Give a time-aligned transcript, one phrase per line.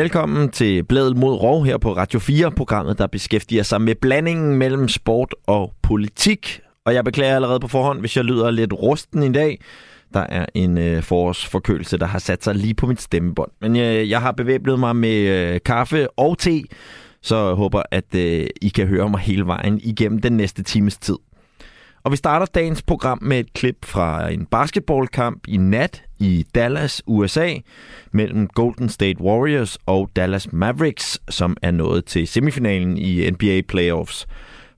[0.00, 4.56] Velkommen til Bladet mod Rov her på Radio 4, programmet, der beskæftiger sig med blandingen
[4.56, 6.60] mellem sport og politik.
[6.84, 9.60] Og jeg beklager allerede på forhånd, hvis jeg lyder lidt rusten i dag.
[10.14, 13.50] Der er en øh, forårsforkølelse, der har sat sig lige på mit stemmebånd.
[13.60, 15.18] Men øh, jeg har bevæbnet mig med
[15.54, 16.62] øh, kaffe og te,
[17.22, 20.96] så jeg håber, at øh, I kan høre mig hele vejen igennem den næste times
[20.96, 21.16] tid.
[22.02, 27.02] Og vi starter dagens program med et klip fra en basketballkamp i nat i Dallas,
[27.06, 27.54] USA,
[28.12, 34.26] mellem Golden State Warriors og Dallas Mavericks, som er nået til semifinalen i NBA Playoffs.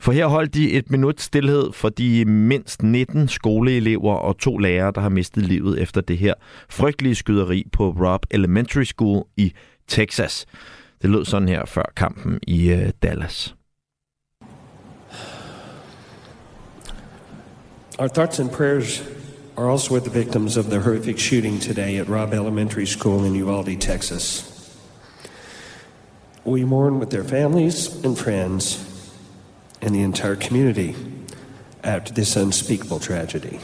[0.01, 4.93] For her holdt de et minut stillhed for de mindst 19 skoleelever og to lærere,
[4.95, 6.35] der har mistet livet efter det her
[6.71, 9.53] frygtelige skyderi på Robb Elementary School i
[9.89, 10.47] Texas.
[11.03, 13.55] Det lød sådan her før kampen i øh, Dallas.
[17.99, 19.03] Our thoughts and prayers
[19.55, 23.35] are also with the victims of the horrific shooting today at Robb Elementary School in
[23.35, 24.49] Uvalde, Texas.
[26.43, 29.11] We mourn with their families and friends
[29.83, 30.97] and the entire community
[31.85, 33.61] after this unspeakable tragedy.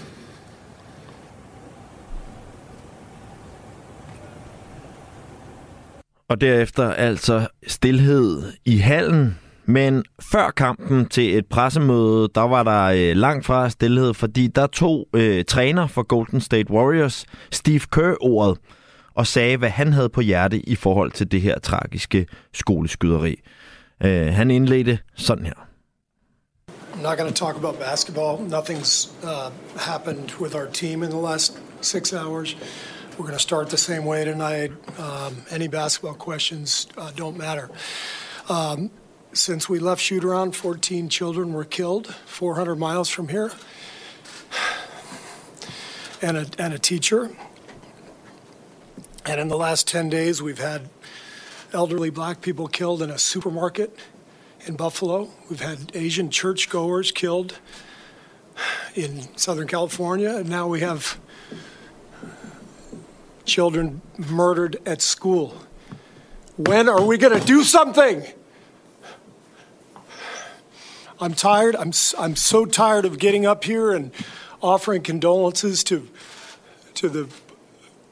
[6.29, 9.39] Og derefter altså stillhed i hallen.
[9.69, 14.67] Men før kampen til et pressemøde, der var der øh, langt fra stillhed, fordi der
[14.67, 18.59] tog øh, træner for Golden State Warriors, Steve Kerr, ordet
[19.15, 23.41] og sagde, hvad han havde på hjerte i forhold til det her tragiske skoleskyderi.
[24.05, 25.55] Øh, han indledte sådan her.
[26.95, 28.39] I'm not going to talk about basketball.
[28.39, 32.57] Nothing's uh, happened with our team in the last six hours.
[33.11, 34.71] We're going to start the same way tonight.
[34.99, 37.69] Um, any basketball questions uh, don't matter.
[38.49, 38.91] Um,
[39.33, 43.53] since we left shoot around, 14 children were killed 400 miles from here,
[46.23, 47.31] and a, and a teacher.
[49.27, 50.89] And in the last 10 days, we've had
[51.73, 53.99] elderly black people killed in a supermarket
[54.67, 55.29] in Buffalo.
[55.51, 57.59] We've had Asian churchgoers killed
[58.95, 61.19] in Southern California, and now we have
[63.45, 65.55] children murdered at school.
[66.57, 68.25] When are we going to do something?
[71.21, 71.75] I'm tired.
[71.77, 74.11] I'm, I'm so tired of getting up here and
[74.61, 76.09] offering condolences to,
[76.95, 77.29] to the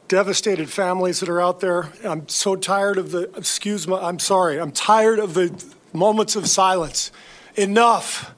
[0.08, 1.90] devastated families that are out there.
[2.04, 5.50] I'm so tired of the, excuse me, I'm sorry, I'm tired of the
[5.92, 7.12] moments of silence.
[7.56, 8.32] Enough.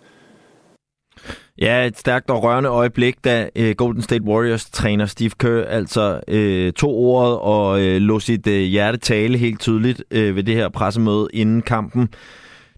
[1.60, 6.20] Ja, et stærkt og rørende øjeblik, da øh, Golden State Warriors træner Steve Kerr altså
[6.28, 10.54] øh, tog ordet og øh, lå sit øh, hjerte tale helt tydeligt øh, ved det
[10.54, 12.08] her pressemøde inden kampen.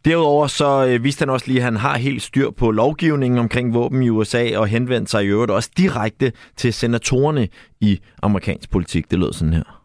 [0.05, 3.75] Derudover så øh, viste han også lige, at han har helt styr på lovgivningen omkring
[3.75, 7.49] våben i USA og henvendte sig i øvrigt også direkte til senatorerne
[7.81, 9.11] i amerikansk politik.
[9.11, 9.81] Det lød sådan her.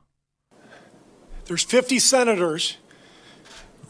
[1.49, 2.79] There's 50 senators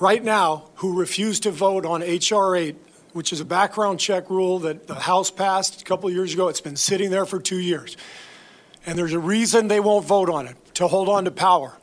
[0.02, 2.56] right now who refuse to vote on H.R.
[2.56, 2.76] 8,
[3.14, 6.50] which is a background check rule that the House passed a couple of years ago.
[6.50, 7.98] It's been sitting there for two years.
[8.86, 11.78] And there's a reason they won't vote on it to hold on to power.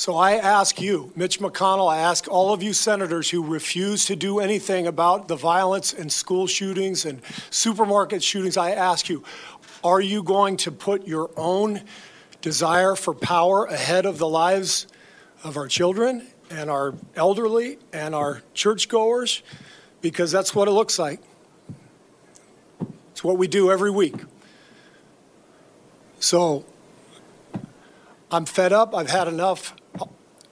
[0.00, 4.16] So I ask you, Mitch McConnell, I ask all of you senators who refuse to
[4.16, 9.22] do anything about the violence and school shootings and supermarket shootings, I ask you,
[9.84, 11.82] are you going to put your own
[12.40, 14.86] desire for power ahead of the lives
[15.44, 19.42] of our children and our elderly and our churchgoers?
[20.00, 21.20] Because that's what it looks like.
[23.10, 24.14] It's what we do every week.
[26.20, 26.64] So
[28.30, 28.94] I'm fed up.
[28.94, 29.74] I've had enough.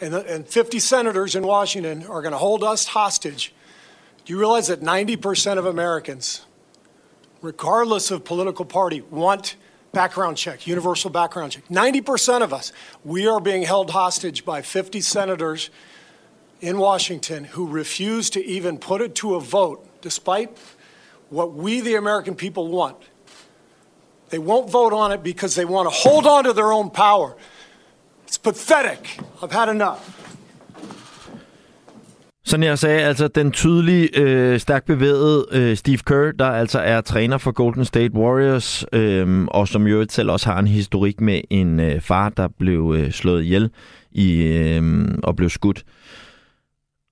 [0.00, 3.54] And, the, and 50 senators in Washington are going to hold us hostage.
[4.24, 6.44] Do you realize that 90% of Americans,
[7.40, 9.56] regardless of political party, want
[9.92, 11.66] background check, universal background check?
[11.68, 12.72] 90% of us,
[13.04, 15.70] we are being held hostage by 50 senators
[16.60, 20.56] in Washington who refuse to even put it to a vote, despite
[21.30, 22.96] what we, the American people, want.
[24.30, 27.36] They won't vote on it because they want to hold on to their own power.
[28.26, 29.20] It's pathetic.
[29.42, 29.98] I've had enough.
[32.44, 37.00] Sådan jeg sagde, altså den tydelige, øh, stærkt bevægede øh, Steve Kerr, der altså er
[37.00, 41.40] træner for Golden State Warriors, øh, og som jo selv også har en historik med
[41.50, 43.70] en øh, far, der blev øh, slået ihjel
[44.10, 45.84] i, øh, og blev skudt.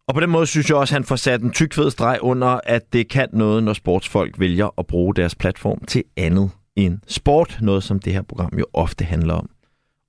[0.08, 2.19] Og på den måde synes jeg også, at han får sat en tyk fed streg
[2.20, 6.99] under, at det kan noget, når sportsfolk vælger at bruge deres platform til andet end
[7.06, 7.58] sport.
[7.61, 9.50] Noget, som det her program jo ofte handler om.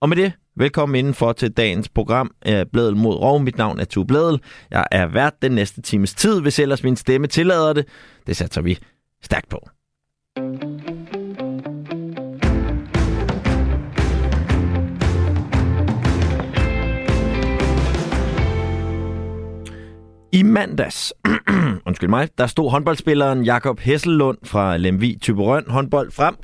[0.01, 3.39] Og med det, velkommen indenfor til dagens program eh, Blædel mod Rov.
[3.41, 4.41] Mit navn er Tue Blædel.
[4.71, 7.87] Jeg er vært den næste times tid, hvis ellers min stemme tillader det.
[8.27, 8.79] Det satser vi
[9.23, 9.59] stærkt på.
[20.31, 21.13] I mandags,
[21.87, 26.35] undskyld mig, der stod håndboldspilleren Jakob Hessellund fra Lemvi Typerøn håndbold frem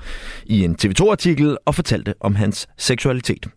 [0.45, 3.47] i en TV2-artikel og fortalte om hans seksualitet.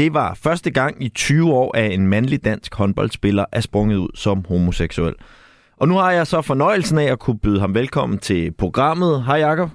[0.00, 4.08] Det var første gang i 20 år, at en mandlig dansk håndboldspiller er sprunget ud
[4.14, 5.14] som homoseksuel.
[5.76, 9.24] Og nu har jeg så fornøjelsen af at kunne byde ham velkommen til programmet.
[9.24, 9.70] Hej Jakob.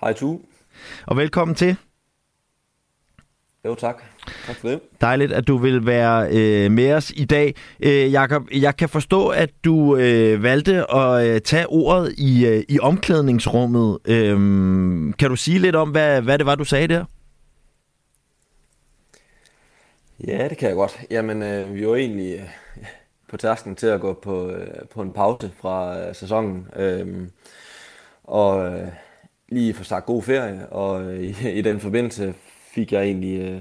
[0.00, 0.38] Hej Tu.
[1.06, 1.76] Og velkommen til.
[3.64, 4.02] Jo, tak.
[4.46, 4.80] Tak for det.
[5.00, 7.54] Dejligt, at du vil være øh, med os i dag.
[7.82, 12.62] Øh, Jakob, jeg kan forstå, at du øh, valgte at øh, tage ordet i, øh,
[12.68, 13.98] i omklædningsrummet.
[14.08, 14.36] Øh,
[15.18, 17.04] kan du sige lidt om, hvad, hvad det var, du sagde der?
[20.26, 21.00] Ja, det kan jeg godt.
[21.10, 22.48] Jamen, øh, vi var egentlig øh,
[23.28, 26.68] på tasken til at gå på, øh, på en pause fra øh, sæsonen.
[26.76, 27.28] Øh,
[28.24, 28.88] og øh,
[29.48, 32.34] lige få sagt god ferie, og øh, i, i den forbindelse
[32.74, 33.60] fik jeg egentlig øh,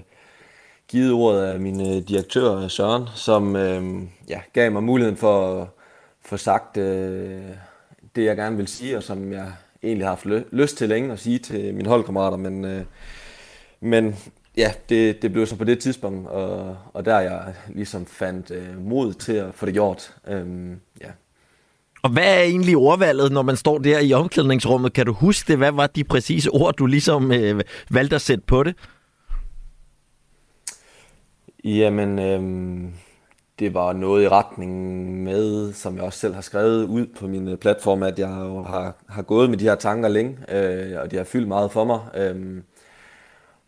[0.87, 5.67] givet ordet af min øh, direktør Søren, som øh, ja, gav mig muligheden for at
[6.21, 7.41] få sagt øh,
[8.15, 9.51] det, jeg gerne vil sige, og som jeg
[9.83, 12.85] egentlig har haft lyst til længe at sige til mine holdkammerater, men, øh,
[13.79, 14.15] men
[14.57, 18.81] ja, det, det blev så på det tidspunkt, og, og der jeg ligesom fandt øh,
[18.85, 20.15] mod til at få det gjort.
[20.27, 21.07] Øhm, ja.
[22.03, 24.93] Og hvad er egentlig ordvalget, når man står der i omklædningsrummet?
[24.93, 25.57] Kan du huske det?
[25.57, 27.61] Hvad var de præcise ord, du ligesom øh,
[27.91, 28.75] valgte at sætte på det?
[31.63, 32.93] Jamen, øhm,
[33.59, 34.73] det var noget i retning
[35.23, 38.95] med, som jeg også selv har skrevet ud på min øh, platform, at jeg har,
[39.09, 41.99] har gået med de her tanker længe, øh, og de har fyldt meget for mig.
[42.15, 42.61] Øh,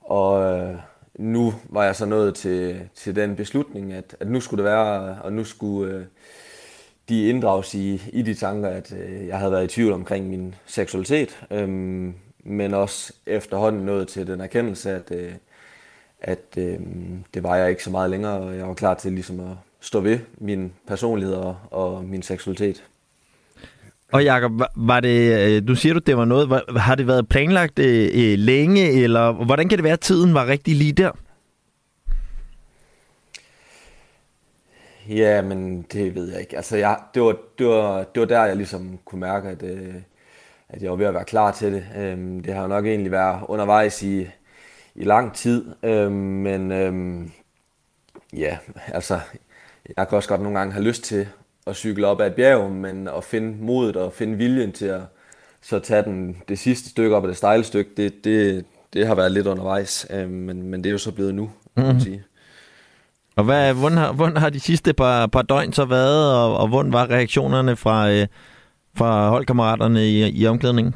[0.09, 0.75] og øh,
[1.15, 5.17] nu var jeg så nået til, til den beslutning, at, at nu skulle det være,
[5.21, 6.05] og nu skulle øh,
[7.09, 10.55] de inddrages i, i de tanker, at øh, jeg havde været i tvivl omkring min
[10.65, 11.69] seksualitet, øh,
[12.43, 15.33] men også efterhånden nået til den erkendelse, at, øh,
[16.21, 16.79] at øh,
[17.33, 19.99] det var jeg ikke så meget længere, og jeg var klar til ligesom at stå
[19.99, 22.83] ved min personlighed og, og min seksualitet.
[24.11, 27.79] Og Jacob, var det, øh, du siger du, det var noget, har det været planlagt
[27.79, 31.11] øh, øh, længe, eller hvordan kan det være, at tiden var rigtig lige der?
[35.09, 36.55] Ja, men det ved jeg ikke.
[36.55, 39.95] Altså, jeg, det, var, det, var, det var der, jeg ligesom kunne mærke, at, øh,
[40.69, 41.85] at jeg var ved at være klar til det.
[41.97, 44.27] Øhm, det har jo nok egentlig været undervejs i,
[44.95, 47.31] i lang tid, øhm, men øhm,
[48.33, 48.57] ja,
[48.87, 49.19] altså,
[49.97, 51.27] jeg kan også godt nogle gange have lyst til
[51.69, 55.01] at cykle op ad et bjerg, men at finde modet og finde viljen til at
[55.61, 59.15] så tage den, det sidste stykke op ad det stejle stykke, det, det, det har
[59.15, 61.51] været lidt undervejs, øh, men, men det er jo så blevet nu, mm.
[61.75, 62.03] kan man mhm.
[62.03, 62.23] sige.
[63.35, 66.67] Og hvad, hvordan, har, hvordan har de sidste par, par døgn så været, og, og
[66.67, 68.27] hvordan var reaktionerne fra, øh,
[68.95, 70.95] fra holdkammeraterne i, i omklædningen?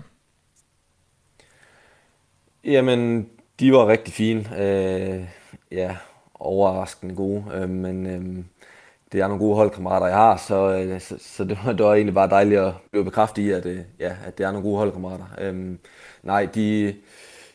[2.65, 4.61] Jamen, de var rigtig fine.
[4.61, 5.23] Øh,
[5.71, 5.95] ja,
[6.35, 7.43] overraskende gode.
[7.53, 8.43] Øh, men øh,
[9.13, 11.93] det er nogle gode holdkammerater, jeg har, så, øh, så, så det, var, det var
[11.93, 14.77] egentlig bare dejligt at blive bekræftet i, at, øh, ja, at det er nogle gode
[14.77, 15.25] holdkammerater.
[15.41, 15.79] Øhm,
[16.23, 16.95] nej, de,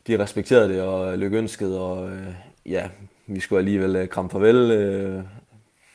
[0.06, 2.34] de respekterede det og lykønskede, og øh,
[2.66, 2.88] ja,
[3.26, 5.22] vi skulle alligevel øh, kramme farvel, øh,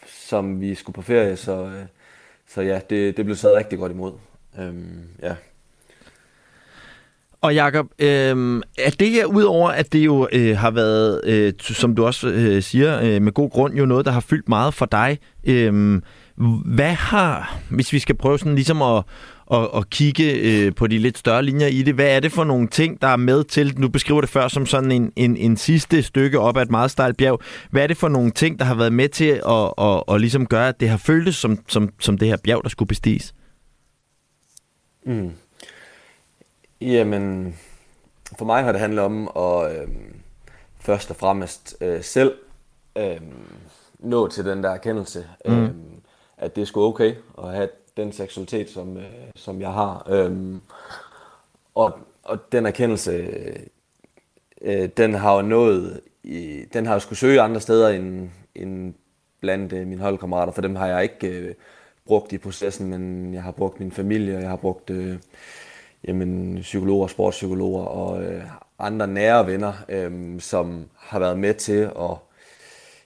[0.07, 1.85] som vi skulle på ferie, så, øh,
[2.47, 4.13] så ja, det, det blev taget rigtig godt imod.
[4.59, 5.35] Øhm, ja.
[7.43, 11.95] Og Jacob, øh, er det her udover, at det jo øh, har været, øh, som
[11.95, 14.85] du også øh, siger, øh, med god grund jo noget, der har fyldt meget for
[14.85, 15.17] dig.
[15.43, 16.01] Øh,
[16.65, 19.03] hvad har, hvis vi skal prøve sådan ligesom at,
[19.51, 22.43] at, at kigge øh, på de lidt større linjer i det, hvad er det for
[22.43, 25.57] nogle ting, der er med til, nu beskriver det før som sådan en, en, en
[25.57, 28.65] sidste stykke op ad et meget stejlt bjerg, hvad er det for nogle ting, der
[28.65, 31.57] har været med til at, at, at, at ligesom gøre, at det har føltes som,
[31.67, 33.33] som, som det her bjerg, der skulle bestiges?
[35.05, 35.31] Mm.
[36.83, 37.55] Jamen,
[38.37, 39.87] for mig har det handlet om at øh,
[40.79, 42.35] først og fremmest øh, selv
[42.97, 43.21] øh,
[43.99, 45.63] nå til den der erkendelse, mm.
[45.63, 45.69] øh,
[46.37, 49.03] at det er sgu okay at have den seksualitet, som, øh,
[49.35, 50.07] som jeg har.
[50.09, 50.55] Øh,
[51.75, 53.11] og, og den erkendelse,
[54.61, 58.93] øh, den har jo nået, i, den har jo skulle søge andre steder end, end
[59.41, 61.55] blandt øh, mine holdkammerater, for dem har jeg ikke øh,
[62.05, 64.89] brugt i processen, men jeg har brugt min familie, og jeg har brugt...
[64.89, 65.17] Øh,
[66.07, 68.43] jamen, psykologer, sportspsykologer og øh,
[68.79, 72.17] andre nære venner, øh, som har været med til at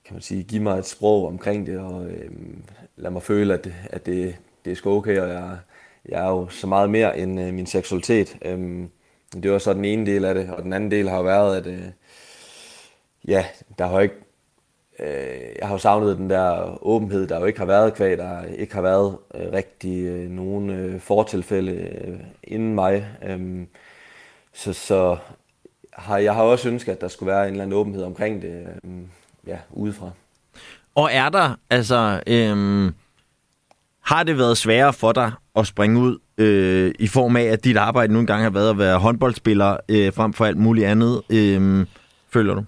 [0.08, 2.32] kan man sige, give mig et sprog omkring det, og øh,
[2.98, 4.36] lad mig føle, at det, at det,
[4.66, 5.58] det er sgu okay, og jeg,
[6.10, 8.38] jeg er jo så meget mere end øh, min seksualitet.
[8.42, 8.88] Øh,
[9.34, 11.68] det var så den ene del af det, og den anden del har været, at
[11.68, 11.84] øh,
[13.28, 13.46] ja,
[13.80, 14.16] der har ikke,
[15.00, 18.44] øh, jeg har jo savnet den der åbenhed, der jo ikke har været kvæg, der
[18.44, 23.08] ikke har været øh, rigtig øh, nogen øh, fortilfælde øh, inden mig.
[23.24, 23.66] Øh,
[24.54, 25.18] så, så
[25.94, 28.68] har jeg har også ønsket, at der skulle være en eller anden åbenhed omkring det,
[28.84, 28.92] øh,
[29.48, 30.10] ja, udefra.
[30.96, 32.92] Og er der, altså, øh,
[34.02, 37.78] har det været sværere for dig at springe ud øh, i form af, at dit
[37.78, 41.86] arbejde nogle gange har været at være håndboldspiller øh, frem for alt muligt andet, øh,
[42.30, 42.64] føler du?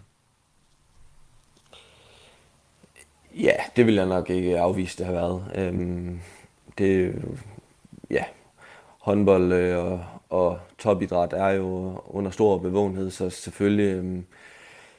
[3.36, 5.44] Ja, det vil jeg nok ikke afvise, det har været.
[5.56, 6.20] Øhm,
[6.78, 7.16] det,
[8.10, 8.24] ja,
[9.00, 14.26] håndbold øh, og, og topidræt er jo under stor bevågenhed, så selvfølgelig, øhm,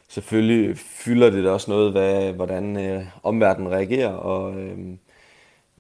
[0.09, 4.99] selvfølgelig fylder det da også noget, hvad, hvordan øh, omverdenen reagerer, og øhm,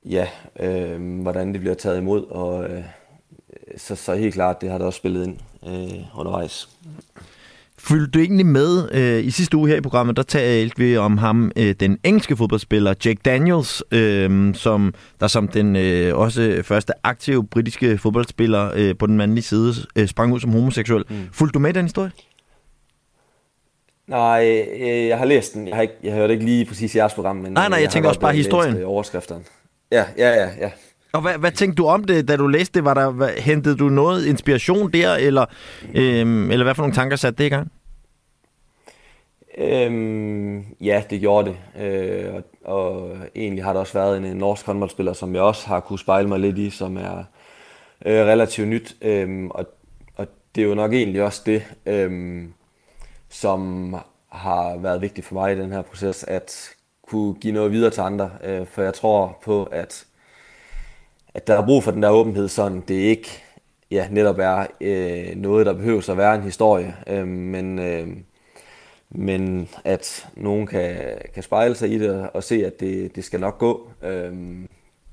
[0.04, 0.28] ja,
[0.60, 2.84] øh, hvordan det bliver taget imod, og øh,
[3.76, 6.68] så, så helt klart, det har da også spillet ind øh, undervejs.
[7.82, 11.18] Fyldte du egentlig med øh, i sidste uge her i programmet, der talte vi om
[11.18, 16.92] ham, øh, den engelske fodboldspiller Jake Daniels, øh, som der som den øh, også første
[17.02, 21.04] aktive britiske fodboldspiller øh, på den mandlige side øh, sprang ud som homoseksuel.
[21.08, 21.16] Mm.
[21.32, 22.10] Fulgte du med den historie?
[24.06, 25.68] Nej, øh, jeg har læst den.
[25.68, 27.82] Jeg har, ikke, jeg har hørt ikke lige præcis jeres program, men nej, nej, jeg,
[27.82, 28.76] jeg tænker også bare historien.
[28.76, 29.44] Øh, overskrifterne.
[29.92, 30.70] Ja, ja, ja, ja.
[31.12, 32.84] Og hvad, hvad tænkte du om det, da du læste det?
[32.84, 35.46] Var der, hvad, hentede du noget inspiration der, eller,
[35.94, 37.72] øhm, eller hvad for nogle tanker satte det i gang?
[39.58, 41.82] Øhm, ja, det gjorde det.
[41.84, 45.66] Øh, og, og egentlig har der også været en, en norsk håndboldspiller, som jeg også
[45.66, 47.24] har kunne spejle mig lidt i, som er
[48.06, 48.96] øh, relativt nyt.
[49.02, 49.66] Øhm, og,
[50.16, 52.52] og det er jo nok egentlig også det, øhm,
[53.28, 53.94] som
[54.28, 56.70] har været vigtigt for mig i den her proces, at
[57.08, 58.30] kunne give noget videre til andre.
[58.44, 60.06] Øh, for jeg tror på, at
[61.34, 63.42] at der er brug for den der åbenhed, sådan det ikke
[63.90, 68.08] ja, netop er øh, noget, der behøver at være en historie, øh, men, øh,
[69.10, 70.96] men at nogen kan,
[71.34, 73.90] kan spejle sig i det og se, at det, det skal nok gå.
[74.02, 74.32] Øh,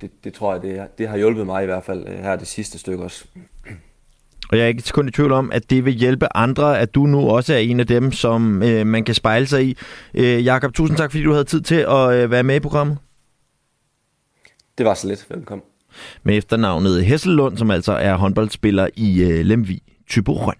[0.01, 2.47] det, det tror jeg, det, det har hjulpet mig i hvert fald øh, her det
[2.47, 3.25] sidste stykke også.
[4.51, 7.05] Og jeg er ikke kun i tvivl om, at det vil hjælpe andre, at du
[7.05, 9.77] nu også er en af dem, som øh, man kan spejle sig i.
[10.13, 12.97] Øh, Jakob, tusind tak, fordi du havde tid til at øh, være med i programmet.
[14.77, 15.25] Det var så lidt.
[15.29, 15.76] Velkommen
[16.23, 20.55] med efternavnet Hesselund, som altså er håndboldspiller i øh, Lemvi Tyborøn.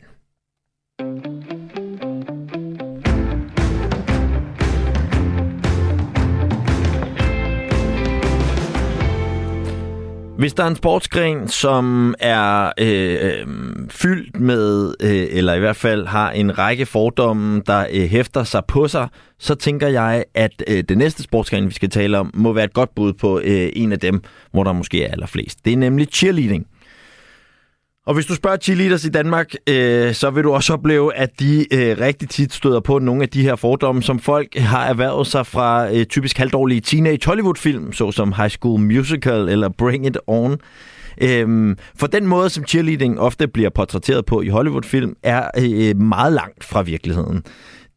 [10.38, 13.48] Hvis der er en sportsgren, som er øh, øh,
[13.90, 18.66] fyldt med, øh, eller i hvert fald har en række fordomme, der øh, hæfter sig
[18.68, 19.08] på sig,
[19.40, 22.74] så tænker jeg, at øh, det næste sportsgren, vi skal tale om, må være et
[22.74, 25.66] godt bud på øh, en af dem, hvor der måske er allerflest.
[25.66, 26.68] Det er nemlig cheerleading.
[28.08, 31.74] Og hvis du spørger cheerleaders i Danmark, øh, så vil du også opleve, at de
[31.74, 35.48] øh, rigtig tit støder på nogle af de her fordomme, som folk har erhvervet sig
[35.48, 40.58] fra øh, typisk halvdårlige teenage Hollywood-film, såsom High School Musical eller Bring It On.
[41.22, 46.34] Øhm, for den måde, som cheerleading ofte bliver portrætteret på i Hollywood-film, er øh, meget
[46.34, 47.44] langt fra virkeligheden.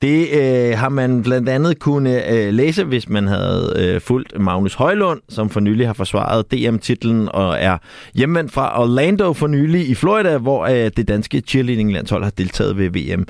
[0.03, 4.75] Det øh, har man blandt andet kunne øh, læse, hvis man havde øh, fulgt Magnus
[4.75, 7.79] Højlund, som for nylig har forsvaret DM-titlen og er
[8.15, 12.91] hjemvendt fra Orlando for nylig i Florida, hvor øh, det danske cheerleading-landshold har deltaget ved
[12.91, 13.27] VM.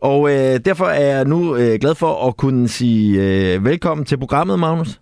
[0.00, 4.18] Og øh, derfor er jeg nu øh, glad for at kunne sige øh, velkommen til
[4.18, 4.98] programmet, Magnus.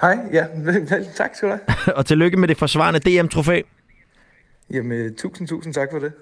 [0.00, 0.44] Hej, ja,
[1.16, 1.96] tak skal du have.
[1.98, 3.60] og tillykke med det forsvarende DM-trofæ.
[4.70, 6.12] Jamen, tusind, tusind tak for det.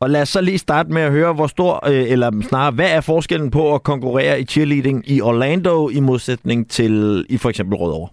[0.00, 2.90] Og lad os så lige starte med at høre, hvor stor, øh, eller snarere, hvad
[2.90, 7.76] er forskellen på at konkurrere i cheerleading i Orlando i modsætning til i for eksempel
[7.76, 8.08] Rødovre?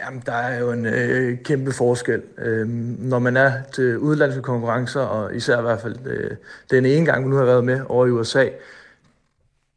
[0.00, 2.22] Jamen, der er jo en øh, kæmpe forskel.
[2.38, 2.68] Øh,
[2.98, 6.30] når man er til udlandske konkurrencer, og især i hvert fald øh,
[6.70, 8.48] den ene gang, vi nu har været med over i USA,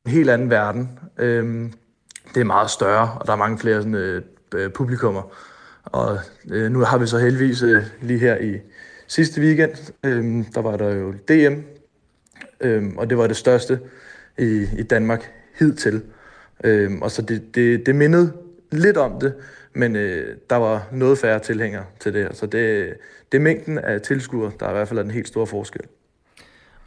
[0.06, 1.00] en helt anden verden.
[1.18, 1.70] Øh,
[2.34, 5.22] det er meget større, og der er mange flere sådan, øh, publikummer.
[5.92, 6.20] Og
[6.52, 8.58] øh, nu har vi så heldigvis øh, lige her i
[9.08, 11.60] sidste weekend, øh, der var der jo DM,
[12.62, 13.80] øh, og det var det største
[14.38, 16.02] i, i Danmark hidtil.
[16.64, 18.34] Øh, og så det, det, det mindede
[18.72, 19.34] lidt om det,
[19.74, 22.34] men øh, der var noget færre tilhængere til det her.
[22.34, 22.94] Så det,
[23.32, 25.82] det er mængden af tilskuere, der er i hvert fald en helt stor forskel.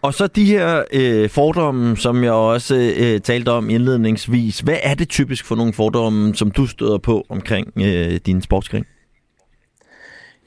[0.03, 4.61] Og så de her øh, fordomme, som jeg også øh, talte om indledningsvis.
[4.61, 8.85] Hvad er det typisk for nogle fordomme, som du støder på omkring øh, din sportsgren?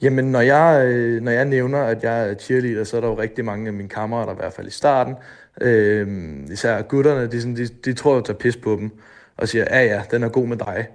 [0.02, 3.18] Jamen, når jeg, øh, når jeg nævner, at jeg er cheerleader, så er der jo
[3.18, 5.14] rigtig mange af mine kammerater, i hvert fald i starten.
[5.60, 6.08] Øh,
[6.52, 8.90] især gutterne, de, sådan, de, de tror, at jeg tager pis på dem.
[9.36, 10.86] og siger, ja ja, den er god med dig.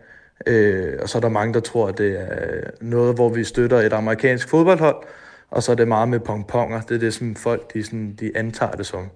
[0.48, 3.78] Øh, og så er der mange, der tror, at det er noget, hvor vi støtter
[3.78, 4.96] et amerikansk fodboldhold,
[5.52, 6.82] og så er det meget med pongponger.
[6.82, 9.10] Det er det, som folk de, sådan, de antager det som.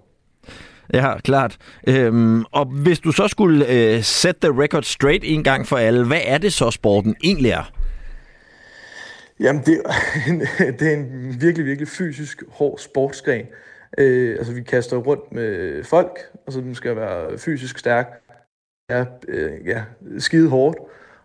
[0.93, 1.57] Ja, klart.
[1.87, 6.05] Øhm, og hvis du så skulle øh, sætte the record straight en gang for alle,
[6.05, 7.71] hvad er det så, sporten egentlig er?
[9.39, 9.81] Jamen, det,
[10.79, 13.45] det er en virkelig, virkelig fysisk hård sportsgren.
[13.97, 18.21] Øh, altså, vi kaster rundt med folk, og så den skal være fysisk stærk.
[18.89, 19.83] Ja, øh, ja
[20.17, 20.77] skide hårdt.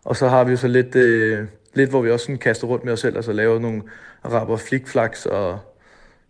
[0.05, 2.93] Og så har vi så lidt, øh, lidt hvor vi også sådan kaster rundt med
[2.93, 3.83] os selv, altså laver nogle
[4.25, 5.59] rapper flikflaks og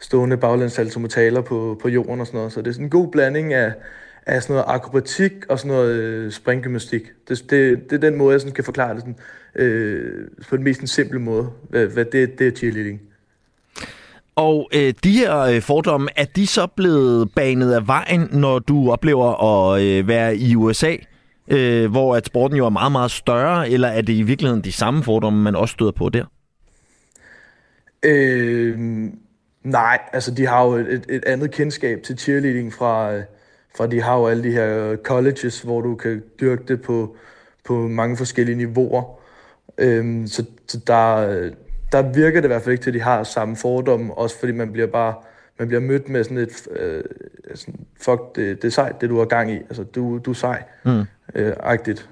[0.00, 2.52] stående baglandssaltometaler på, på jorden og sådan noget.
[2.52, 3.72] Så det er sådan en god blanding af,
[4.30, 7.02] af sådan noget akrobatik og sådan noget øh, springgymnastik.
[7.28, 9.16] Det, det, det er den måde, jeg sådan kan forklare det sådan,
[9.54, 13.00] øh, på den mest simple måde, hvad, hvad det, det er cheerleading.
[14.36, 18.90] Og øh, de her øh, fordomme, er de så blevet banet af vejen, når du
[18.92, 20.96] oplever at øh, være i USA,
[21.48, 24.72] øh, hvor at sporten jo er meget, meget større, eller er det i virkeligheden de
[24.72, 26.24] samme fordomme, man også støder på der?
[28.02, 28.78] Øh,
[29.62, 33.12] nej, altså de har jo et, et andet kendskab til cheerleading fra,
[33.76, 37.16] fra de har jo alle de her colleges, hvor du kan dyrke det på,
[37.64, 39.20] på mange forskellige niveauer.
[39.78, 41.50] Øh, så, så der,
[41.92, 44.52] der virker det i hvert fald ikke til, at de har samme fordomme, også fordi
[44.52, 45.14] man bliver bare
[45.60, 47.04] man bliver mødt med sådan et, øh,
[47.54, 49.56] sådan, fuck, det, det er sejt, det du har gang i.
[49.56, 50.62] Altså, du, du er sej.
[50.84, 51.02] Mm.
[51.34, 52.08] Øh, agtigt.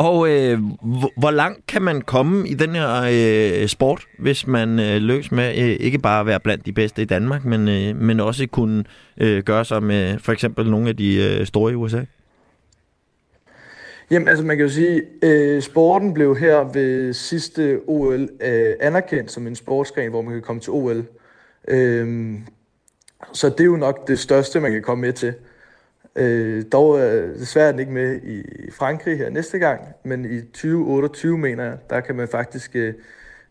[0.00, 0.58] Og øh,
[1.16, 5.58] hvor langt kan man komme i den her øh, sport, hvis man øh, lykkes med
[5.58, 8.84] øh, ikke bare at være blandt de bedste i Danmark, men, øh, men også kunne
[9.16, 12.04] øh, gøre sig med for eksempel nogle af de øh, store i USA?
[14.10, 19.30] Jamen, altså man kan jo sige, øh, sporten blev her ved sidste OL øh, anerkendt
[19.30, 21.04] som en sportsgren, hvor man kan komme til OL.
[21.68, 22.34] Øh,
[23.32, 25.34] så det er jo nok det største, man kan komme med til.
[26.16, 31.38] Øh, dog er desværre den ikke med i Frankrig her næste gang, men i 2028,
[31.38, 32.94] mener jeg, der kan man faktisk øh,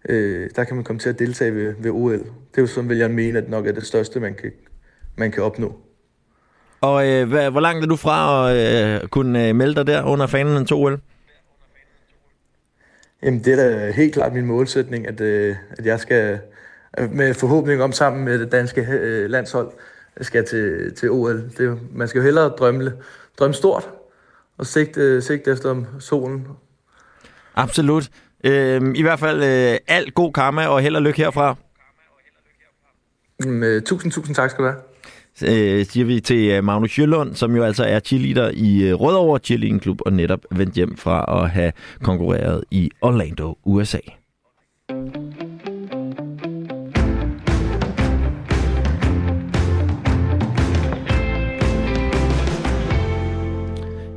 [0.09, 2.13] øh, der kan man komme til at deltage ved, ved OL.
[2.13, 4.51] Det er jo sådan, vil jeg mene, at nok er det største, man kan,
[5.15, 5.79] man kan opnå.
[6.81, 10.03] Og øh, hvad, hvor langt er du fra at øh, kunne øh, melde dig der
[10.03, 10.99] under fanen til OL?
[13.23, 16.39] Jamen, det er da helt klart min målsætning, at, øh, at jeg skal
[17.11, 19.71] med forhåbning om sammen med det danske øh, landshold
[20.21, 21.43] skal til, til OL.
[21.57, 22.93] Det, man skal jo hellere drømme,
[23.39, 23.89] drømme stort
[24.57, 26.47] og sigte, sigte efter solen.
[27.55, 28.09] Absolut.
[28.43, 31.55] Øh, I hvert fald øh, alt god karma og held og lykke herfra.
[33.47, 34.81] Øh, tusind, tusind tak skal du have.
[35.43, 39.39] Øh, siger vi til øh, Magnus Jøllund, som jo altså er cheerleader i øh, Rødovre
[39.39, 41.71] Cheerleading Klub og netop vendt hjem fra at have
[42.03, 43.99] konkurreret i Orlando, USA.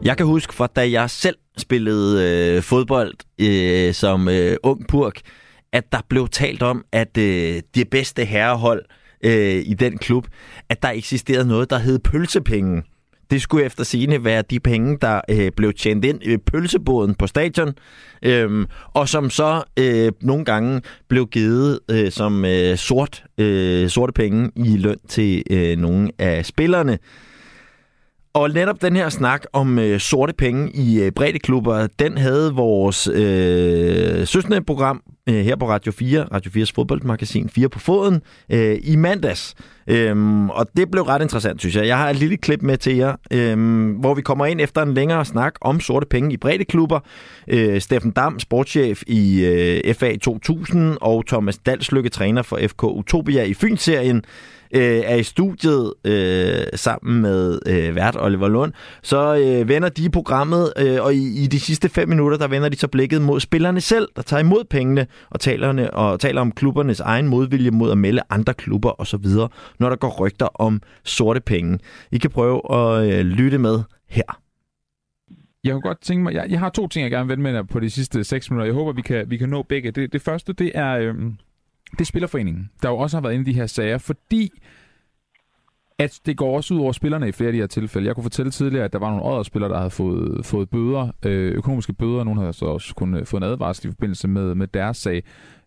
[0.04, 5.20] Jeg kan huske fra da jeg selv spillede øh, fodbold øh, som øh, ung purk,
[5.72, 8.82] at der blev talt om, at øh, det bedste herrehold
[9.24, 10.26] øh, i den klub,
[10.68, 12.82] at der eksisterede noget, der hed pølsepenge.
[13.30, 17.26] Det skulle efter sigende være de penge, der øh, blev tjent ind i pølseboden på
[17.26, 17.74] stadion,
[18.22, 24.12] øh, og som så øh, nogle gange blev givet øh, som øh, sort, øh, sorte
[24.12, 26.98] penge i løn til øh, nogle af spillerne.
[28.34, 33.08] Og netop den her snak om øh, sorte penge i øh, breddeklubber, den havde vores
[33.08, 38.78] øh, søsne program øh, her på Radio 4, Radio 4's fodboldmagasin 4 på foden, øh,
[38.82, 39.54] i mandags.
[39.86, 41.86] Øhm, og det blev ret interessant, synes jeg.
[41.86, 44.94] Jeg har et lille klip med til jer, øhm, hvor vi kommer ind efter en
[44.94, 47.00] længere snak om sorte penge i breddeklubber.
[47.48, 53.42] Øh, Steffen Dam, sportschef i øh, FA 2000, og Thomas Dalslykke, træner for FK Utopia
[53.42, 54.24] i Fyn-serien,
[54.72, 60.10] øh, er i studiet øh, sammen med øh, vært Oliver Lund, så øh, vender de
[60.10, 63.40] programmet, øh, og i, i de sidste fem minutter, der vender de så blikket mod
[63.40, 67.90] spillerne selv, der tager imod pengene og, talerne, og taler om klubbernes egen modvilje mod
[67.90, 69.26] at melde andre klubber osv.,
[69.78, 71.78] når der går rygter om sorte penge.
[72.12, 74.38] I kan prøve at øh, lytte med her.
[75.64, 77.64] Jeg kunne godt tænke mig, jeg, jeg har to ting, jeg gerne vil vende med
[77.64, 78.66] på de sidste 6 minutter.
[78.66, 79.90] Jeg håber, vi kan, vi kan nå begge.
[79.90, 81.14] Det, det første, det er, Øh
[81.92, 84.50] det er Spillerforeningen, der jo også har været inde i de her sager, fordi
[85.98, 88.06] at det går også ud over spillerne i flere af de her tilfælde.
[88.06, 91.08] Jeg kunne fortælle tidligere, at der var nogle andre spillere, der havde fået, fået bøder,
[91.24, 92.24] øh, økonomiske bøder.
[92.24, 95.22] Nogle havde så også kun øh, fået en advarsel i forbindelse med, med deres sag.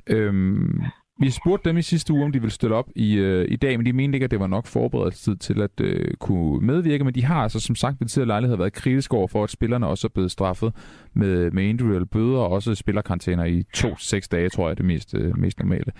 [0.07, 0.81] Øhm,
[1.19, 3.77] vi spurgte dem i sidste uge, om de ville stille op i, øh, i dag,
[3.77, 7.03] men de mente ikke, at det var nok forberedelsestid til at øh, kunne medvirke.
[7.03, 9.87] Men de har altså som sagt ved tidligere lejlighed været kritiske over for, at spillerne
[9.87, 10.73] også er blevet straffet
[11.13, 15.13] med, med individuelle bøder, og også spillerkarantæner i to-seks dage, tror jeg er det mest,
[15.13, 15.91] øh, mest normale.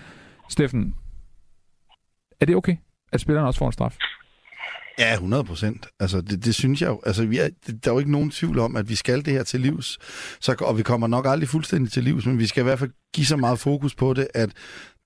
[0.48, 0.94] Steffen,
[2.40, 2.76] er det okay,
[3.12, 3.98] at spillerne også får en straf?
[4.98, 5.86] Ja, 100 procent.
[6.00, 7.00] Altså, det, det synes jeg jo.
[7.06, 9.32] Altså, vi er, det, der er jo ikke nogen tvivl om, at vi skal det
[9.32, 9.98] her til livs.
[10.40, 12.90] Så, og vi kommer nok aldrig fuldstændig til livs, men vi skal i hvert fald
[13.14, 14.50] give så meget fokus på det, at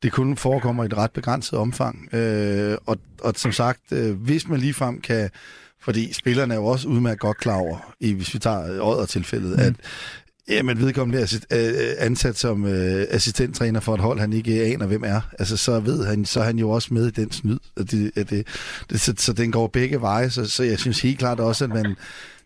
[0.02, 2.14] det kun forekommer i et ret begrænset omfang.
[2.14, 5.30] Øh, og, og som sagt, øh, hvis man ligefrem kan...
[5.82, 9.62] Fordi spillerne er jo også udmærket godt klar over, i, hvis vi tager Odder-tilfældet, mm.
[9.62, 9.74] at
[10.50, 15.04] Jamen, vedkommende er øh, ansat som øh, assistenttræner for et hold, han ikke aner, hvem
[15.04, 15.20] er.
[15.38, 17.58] Altså, så ved han, så er han jo også med i den snyd.
[17.76, 18.46] At det, at det,
[18.90, 21.70] det, så, så den går begge veje, så, så jeg synes helt klart også, at
[21.70, 21.96] man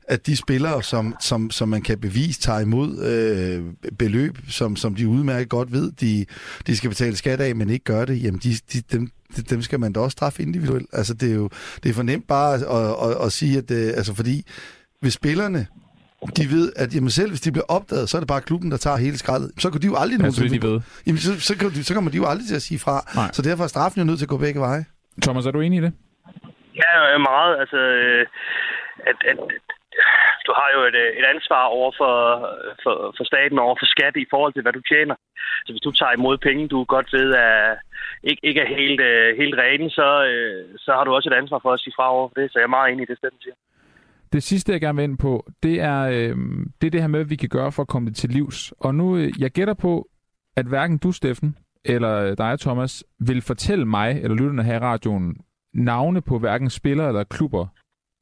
[0.09, 4.95] at de spillere, som, som, som man kan bevise, tager imod øh, beløb, som, som
[4.95, 6.27] de udmærket godt ved, de,
[6.67, 9.11] de skal betale skat af, men ikke gør det, jamen de, de, dem,
[9.51, 10.87] dem skal man da også straffe individuelt.
[10.93, 11.49] Altså det er jo
[11.83, 14.43] det er for nemt bare at, at, at sige, at øh, altså fordi
[15.01, 15.67] hvis spillerne
[16.37, 18.77] de ved, at jamen selv hvis de bliver opdaget, så er det bare klubben, der
[18.77, 19.51] tager hele skraldet.
[19.59, 20.81] Så kan de jo aldrig nogen ja, de ved.
[21.07, 22.97] Jamen, så, så, kan de, så kommer de jo aldrig til at sige fra.
[23.15, 23.31] Nej.
[23.33, 24.85] Så derfor er straffen jo nødt til at gå begge veje.
[25.23, 25.93] Thomas, er du enig i det?
[26.83, 27.53] Ja, meget.
[27.63, 28.27] Altså, øh,
[29.11, 29.39] at, at,
[30.47, 32.15] du har jo et, øh, et ansvar over for,
[32.83, 35.17] for, for staten over for skat i forhold til, hvad du tjener.
[35.65, 37.79] Så hvis du tager imod penge, du godt ved, at
[38.31, 41.61] ikke, ikke er helt, øh, helt rene, så, øh, så har du også et ansvar
[41.63, 42.47] for at sige fra over for det.
[42.53, 43.57] Så jeg er meget enig i det, Steffen siger.
[44.33, 46.37] Det sidste, jeg gerne vil ind på, det er, øh,
[46.79, 48.73] det er det her med, hvad vi kan gøre for at komme det til livs.
[48.81, 49.07] Og nu,
[49.39, 50.09] jeg gætter på,
[50.57, 55.37] at hverken du, Steffen, eller dig, Thomas, vil fortælle mig, eller lytterne her i radioen,
[55.75, 57.67] navne på hverken spillere eller klubber,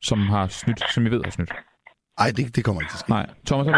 [0.02, 1.52] som har snydt, som I ved har snydt.
[2.18, 3.10] Nej, det, det kommer ikke til at ske.
[3.10, 3.26] Nej.
[3.46, 3.72] Thomas, er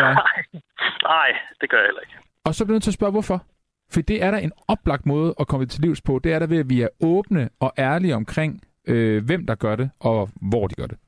[1.03, 1.29] Nej,
[1.61, 2.15] det gør jeg heller ikke.
[2.45, 3.47] Og så bliver jeg nødt til at spørge, hvorfor?
[3.91, 6.21] For det er der en oplagt måde at komme til livs på.
[6.25, 9.77] Det er der ved, at vi er åbne og ærlige omkring, øh, hvem der gør
[9.77, 10.99] det, og hvor de gør det.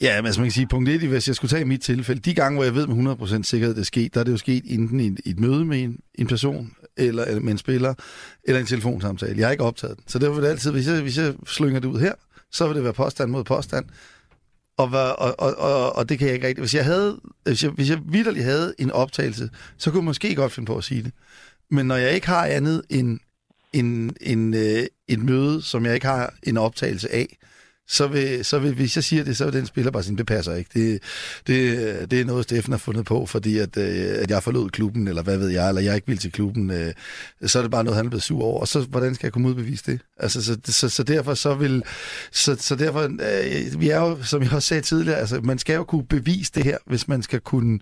[0.00, 2.34] Ja, men altså man kan sige, punkt 1, hvis jeg skulle tage mit tilfælde, de
[2.34, 4.62] gange, hvor jeg ved med 100% sikkerhed, det er sket, der er det jo sket
[4.66, 7.94] enten i et, et møde med en, en person, eller, eller med en spiller,
[8.44, 9.38] eller en telefonsamtale.
[9.38, 10.04] Jeg har ikke optaget den.
[10.06, 12.12] Så derfor vil det altid, hvis jeg, hvis jeg slynger det ud her,
[12.52, 13.86] så vil det være påstand mod påstand.
[14.78, 16.62] Og, og, og, og, og det kan jeg ikke rigtig.
[16.62, 20.34] Hvis jeg havde, hvis jeg, hvis jeg vidderligt havde en optagelse, så kunne jeg måske
[20.34, 21.12] godt finde på at sige det.
[21.70, 23.20] Men når jeg ikke har andet end
[23.72, 27.38] en, en, øh, et møde, som jeg ikke har en optagelse af,
[27.90, 30.26] så vil, så vil, hvis jeg siger det, så vil den spiller bare sige, det
[30.26, 30.70] passer ikke.
[30.74, 31.02] Det,
[31.46, 35.08] det, det er noget, Steffen har fundet på, fordi at, øh, at jeg forlod klubben,
[35.08, 36.70] eller hvad ved jeg, eller jeg ikke vil til klubben.
[36.70, 36.92] Øh,
[37.46, 38.60] så er det bare noget, han er blevet sur over.
[38.60, 40.00] Og så, hvordan skal jeg komme ud og bevise det?
[40.16, 41.82] Altså, så, så, så derfor så vil...
[42.32, 45.74] Så, så derfor, øh, vi er jo, som jeg også sagde tidligere, altså, man skal
[45.74, 47.78] jo kunne bevise det her, hvis man skal kunne,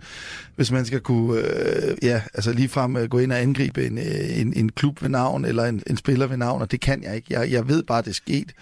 [0.57, 4.40] hvis man skal kunne, øh, ja, altså ligefrem øh, gå ind og angribe en, øh,
[4.40, 7.16] en, en klub ved navn, eller en, en spiller ved navn, og det kan jeg
[7.16, 7.27] ikke.
[7.31, 8.53] Jeg, jeg ved bare, det er sket,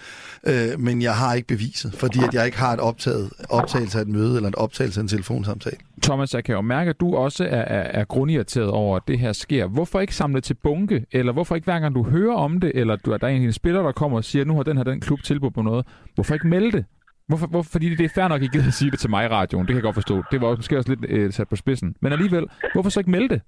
[0.43, 4.01] øh, men jeg har ikke beviset, fordi at jeg ikke har et optaget, optagelse af
[4.01, 5.77] et møde eller et optagelse af en telefonsamtale.
[6.03, 9.19] Thomas, jeg kan jo mærke, at du også er, er, er grundirriteret over, at det
[9.19, 9.67] her sker.
[9.67, 12.95] Hvorfor ikke samle til bunke, eller hvorfor ikke hver gang du hører om det, eller
[12.95, 15.19] du, der er en spiller, der kommer og siger, nu har den her den klub
[15.23, 16.85] tilbudt på noget, hvorfor ikke melde det?
[17.27, 19.25] Hvorfor, hvorfor, fordi det er fair nok, at I gider at sige det til mig
[19.25, 19.65] i radioen.
[19.65, 20.15] Det kan jeg godt forstå.
[20.31, 21.95] Det var også, måske også lidt øh, sat på spidsen.
[22.01, 23.41] Men alligevel, hvorfor så ikke melde det?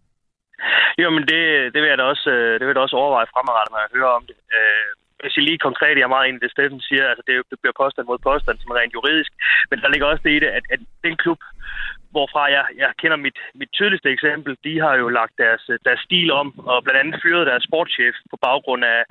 [1.01, 1.41] Jo, men det,
[1.73, 3.91] det vil jeg da også, øh, det vil jeg da også overveje fremadrettet, når jeg
[3.97, 4.37] hører om det.
[4.57, 4.89] Øh,
[5.21, 7.57] hvis jeg lige konkret, jeg er meget enig i det, Steffen siger, altså det, det
[7.61, 9.31] bliver påstand mod påstand, som er rent juridisk,
[9.69, 11.39] men der ligger også det i det, at, at den klub,
[12.11, 16.29] hvorfra jeg, jeg kender mit, mit tydeligste eksempel, de har jo lagt deres, deres stil
[16.31, 19.01] om, og blandt andet fyret deres sportschef på baggrund af,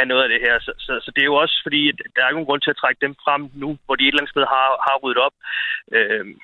[0.00, 0.54] af noget af det her.
[0.66, 2.74] Så, så, så det er jo også fordi, at der er ikke nogen grund til
[2.74, 5.36] at trække dem frem nu, hvor de et eller andet sted har, har ryddet op.
[5.96, 6.34] Øhm,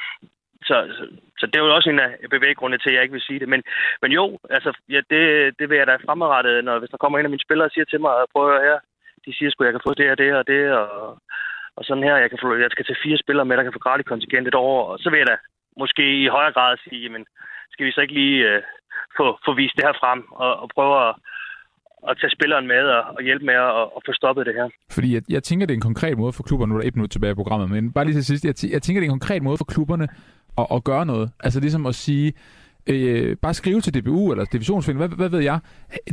[0.68, 1.04] så, så,
[1.38, 3.48] så det er jo også en af bevæggrundene til, at jeg ikke vil sige det.
[3.48, 3.62] Men,
[4.02, 5.22] men jo, altså, ja, det,
[5.58, 7.84] det vil jeg da fremadrettet, når hvis der kommer en af mine spillere og siger
[7.84, 8.78] til mig, prøv at høre her,
[9.26, 10.88] de siger at jeg kan få det og det og det, og,
[11.76, 13.84] og sådan her, jeg, kan få, jeg skal tage fire spillere med, der kan få
[13.86, 15.36] gratis kontingent et år, og så vil jeg da
[15.82, 17.22] måske i højere grad sige, men
[17.72, 18.62] skal vi så ikke lige uh,
[19.16, 21.14] få, få vist det her frem, og, og prøve at,
[22.08, 24.68] at tage spilleren med og, og hjælpe med at, at få stoppet det her.
[24.96, 26.96] Fordi jeg, jeg tænker, det er en konkret måde for klubberne, nu er der et
[26.96, 29.18] minut tilbage i programmet, men bare lige til sidst, jeg, jeg tænker, det er en
[29.20, 30.08] konkret måde for klubberne
[30.58, 31.30] at, at gøre noget.
[31.44, 32.32] Altså ligesom at sige,
[32.86, 35.60] øh, bare skrive til DBU eller divisionsforeningen, hvad, hvad ved jeg,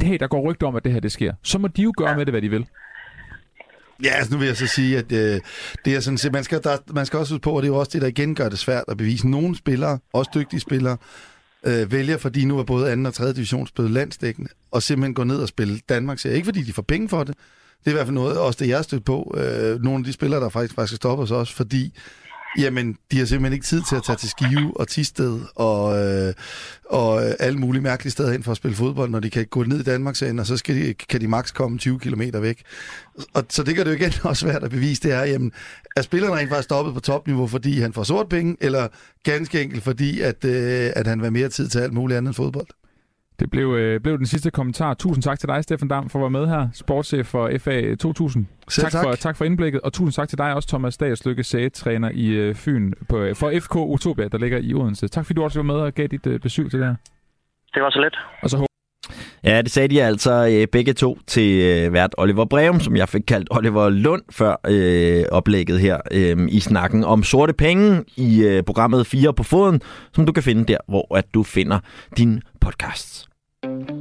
[0.04, 1.34] hey, der går rygter om, at det her det sker.
[1.44, 2.18] Så må de jo gøre ja.
[2.18, 2.68] med det, hvad de vil.
[4.04, 5.42] Ja, altså nu vil jeg så sige, at øh,
[5.86, 7.80] det er sådan, man skal, der, man skal også huske på, at det er jo
[7.80, 9.28] også det, der igen gør det svært at bevise.
[9.28, 10.98] Nogle spillere, også dygtige spillere,
[11.64, 13.08] øh, vælger, fordi nu er både 2.
[13.08, 13.34] og 3.
[13.34, 16.26] division spillet landsdækkende, og simpelthen går ned og spille Danmark.
[16.26, 17.36] Ikke fordi de får penge for det.
[17.80, 19.36] Det er i hvert fald noget, også det jeg har stødt på.
[19.38, 21.94] Øh, nogle af de spillere, der faktisk, faktisk stopper os også, fordi
[22.58, 26.34] Jamen, de har simpelthen ikke tid til at tage til Skive og Tisted og, øh,
[26.86, 29.64] og øh, alle mulige mærkelige steder hen for at spille fodbold, når de kan gå
[29.64, 32.62] ned i Danmark, og så skal de, kan de maks komme 20 km væk.
[33.34, 35.52] Og, så det gør det jo igen også svært at bevise, det er, jamen,
[35.96, 38.88] er spilleren rent faktisk stoppet på topniveau, fordi han får sort penge, eller
[39.24, 42.36] ganske enkelt fordi, at, øh, at han vil mere tid til alt muligt andet end
[42.36, 42.68] fodbold?
[43.40, 44.94] Det blev, øh, blev den sidste kommentar.
[44.94, 46.68] Tusind tak til dig, Stefan Dam, for at være med her.
[46.74, 48.46] Sportschef for FA 2000.
[48.70, 49.04] Selv tak, tak.
[49.04, 52.56] For, tak for indblikket, og tusind tak til dig også, Thomas Dagslykke, sægetræner i øh,
[52.56, 55.08] Fyn på, for FK Utopia, der ligger i Odense.
[55.08, 56.96] Tak fordi du også var med og gav dit øh, besøg til det her.
[57.74, 58.16] Det var så let.
[58.42, 58.70] Og så
[59.44, 63.10] Ja, det sagde de altså øh, begge to til øh, vært Oliver Breum, som jeg
[63.10, 68.44] fik kaldt Oliver Lund før øh, oplægget her øh, i snakken om sorte penge i
[68.44, 69.82] øh, programmet 4 på foden,
[70.14, 71.80] som du kan finde der, hvor at du finder
[72.18, 73.29] din podcasts.
[73.62, 73.99] Thank you.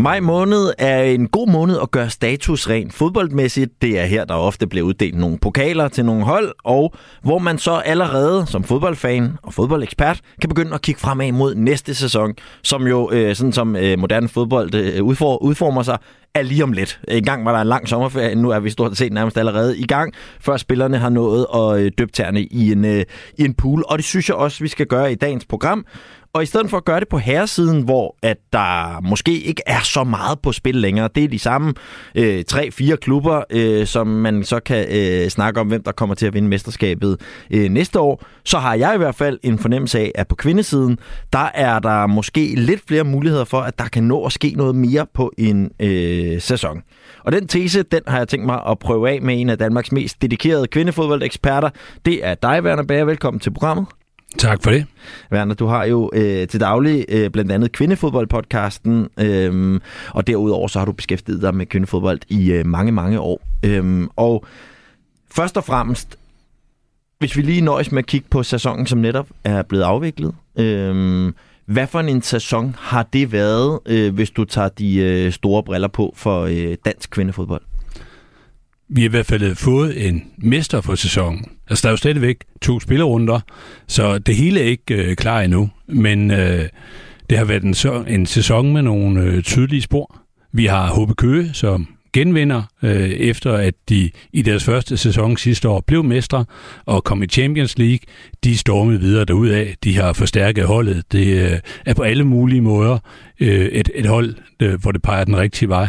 [0.00, 3.82] Maj måned er en god måned at gøre status rent fodboldmæssigt.
[3.82, 7.58] Det er her, der ofte bliver uddelt nogle pokaler til nogle hold, og hvor man
[7.58, 12.86] så allerede som fodboldfan og fodboldekspert kan begynde at kigge fremad mod næste sæson, som
[12.86, 15.98] jo, øh, sådan som øh, moderne fodbold øh, udformer sig,
[16.34, 17.00] er lige om lidt.
[17.08, 19.86] En gang var der en lang sommerferie, nu er vi stort set nærmest allerede i
[19.86, 23.04] gang, før spillerne har nået at øh, døbe tæerne i en, øh,
[23.38, 25.86] i en pool, og det synes jeg også, vi skal gøre i dagens program.
[26.32, 29.80] Og i stedet for at gøre det på herresiden, hvor at der måske ikke er
[29.80, 31.74] så meget på spil længere, det er de samme
[32.14, 36.26] øh, tre-fire klubber, øh, som man så kan øh, snakke om, hvem der kommer til
[36.26, 40.12] at vinde mesterskabet øh, næste år, så har jeg i hvert fald en fornemmelse af,
[40.14, 40.98] at på kvindesiden,
[41.32, 44.74] der er der måske lidt flere muligheder for, at der kan nå at ske noget
[44.74, 46.82] mere på en øh, sæson.
[47.24, 49.92] Og den tese, den har jeg tænkt mig at prøve af med en af Danmarks
[49.92, 51.70] mest dedikerede kvindefodboldeksperter.
[52.04, 53.04] Det er dig, Werner Bager.
[53.04, 53.97] Velkommen til programmet.
[54.38, 54.86] Tak for det.
[55.32, 60.78] Werner, du har jo øh, til daglig øh, blandt andet kvindefodboldpodcasten, øh, og derudover så
[60.78, 63.40] har du beskæftiget dig med kvindefodbold i øh, mange, mange år.
[63.62, 64.44] Øh, og
[65.30, 66.18] først og fremmest,
[67.18, 71.32] hvis vi lige nøjes med at kigge på sæsonen, som netop er blevet afviklet, øh,
[71.66, 75.88] hvad for en sæson har det været, øh, hvis du tager de øh, store briller
[75.88, 77.62] på for øh, dansk kvindefodbold?
[78.90, 81.44] Vi har i hvert fald fået en mester for sæsonen.
[81.70, 83.40] Altså, der er jo stadigvæk to spillerunder,
[83.86, 85.70] så det hele er ikke øh, klar endnu.
[85.88, 86.68] Men øh,
[87.30, 90.16] det har været en, så, en sæson med nogle øh, tydelige spor.
[90.52, 95.68] Vi har HB Køge, som genvinder, øh, efter at de i deres første sæson sidste
[95.68, 96.44] år blev mestre
[96.86, 97.98] og kom i Champions League.
[98.44, 99.74] De stormede videre derudaf.
[99.84, 101.12] De har forstærket holdet.
[101.12, 102.98] Det øh, er på alle mulige måder
[103.40, 105.88] øh, et, et hold, øh, hvor det peger den rigtige vej.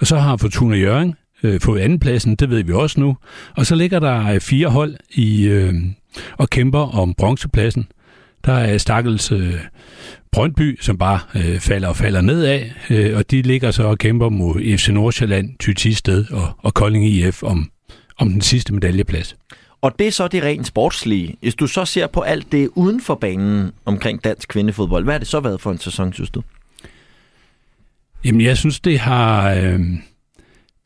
[0.00, 3.16] Og så har Fortuna Jørgen øh, fået andenpladsen, det ved vi også nu.
[3.56, 5.74] Og så ligger der øh, fire hold i øh,
[6.38, 7.86] og kæmper om bronzepladsen.
[8.44, 9.54] Der er Stakkels øh,
[10.32, 14.28] Brøndby, som bare øh, falder og falder nedad, øh, og de ligger så og kæmper
[14.28, 17.70] mod FC Nordsjælland, Tytisted og, og Kolding IF om,
[18.18, 19.36] om den sidste medaljeplads.
[19.80, 21.36] Og det er så det rent sportslige.
[21.40, 25.18] Hvis du så ser på alt det uden for banen omkring dansk kvindefodbold, hvad har
[25.18, 26.42] det så været for en sæson, synes du?
[28.24, 29.50] Jamen, jeg synes, det har...
[29.50, 29.80] Øh,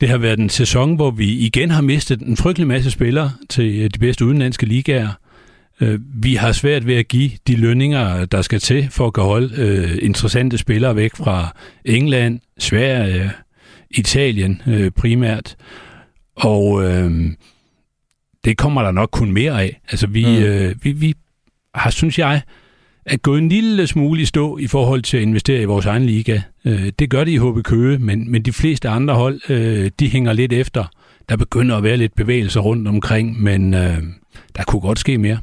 [0.01, 3.93] det har været en sæson, hvor vi igen har mistet en frygtelig masse spillere til
[3.93, 5.09] de bedste udenlandske ligaer.
[5.81, 9.25] Øh, vi har svært ved at give de lønninger, der skal til for at kunne
[9.25, 11.55] holde øh, interessante spillere væk fra
[11.85, 13.31] England, Sverige,
[13.91, 15.55] Italien øh, primært.
[16.35, 17.11] Og øh,
[18.45, 19.81] det kommer der nok kun mere af.
[19.91, 20.43] Altså vi, mm.
[20.43, 21.13] øh, vi, vi
[21.75, 22.41] har, synes jeg,
[23.07, 26.05] at gå en lille smule i stå i forhold til at investere i vores egen
[26.05, 26.41] liga.
[26.65, 30.09] Øh, det gør de i HB Køge, men, men de fleste andre hold, øh, de
[30.09, 30.85] hænger lidt efter.
[31.29, 33.97] Der begynder at være lidt bevægelser rundt omkring, men øh,
[34.55, 35.37] der kunne godt ske mere.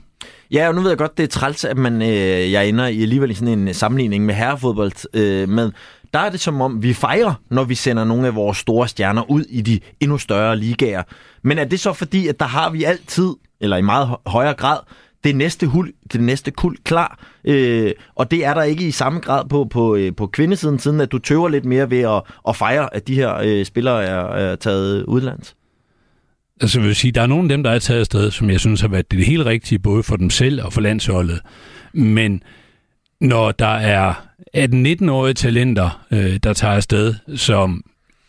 [0.51, 3.03] Ja, og nu ved jeg godt, det er træls, at man, øh, jeg ender i
[3.03, 5.73] alligevel i sådan en sammenligning med herrefodbold, øh, men
[6.15, 9.31] der er det som om, vi fejrer, når vi sender nogle af vores store stjerner
[9.31, 11.03] ud i de endnu større ligaer.
[11.43, 13.29] Men er det så fordi, at der har vi altid,
[13.61, 14.79] eller i meget højere grad,
[15.25, 19.21] det næste hul, det næste kul klar, øh, og det er der ikke i samme
[19.21, 22.57] grad på, på, øh, på kvindesiden, siden at du tøver lidt mere ved at, at
[22.57, 25.57] fejre, at de her øh, spillere er, er taget udlands.
[26.61, 28.61] Altså jeg vil sige, der er nogle af dem, der er taget afsted, som jeg
[28.61, 31.41] synes har været det helt rigtige, både for dem selv og for landsholdet.
[31.93, 32.43] Men
[33.21, 34.15] når der er
[34.57, 37.85] 18-19-årige talenter, øh, der tager afsted, som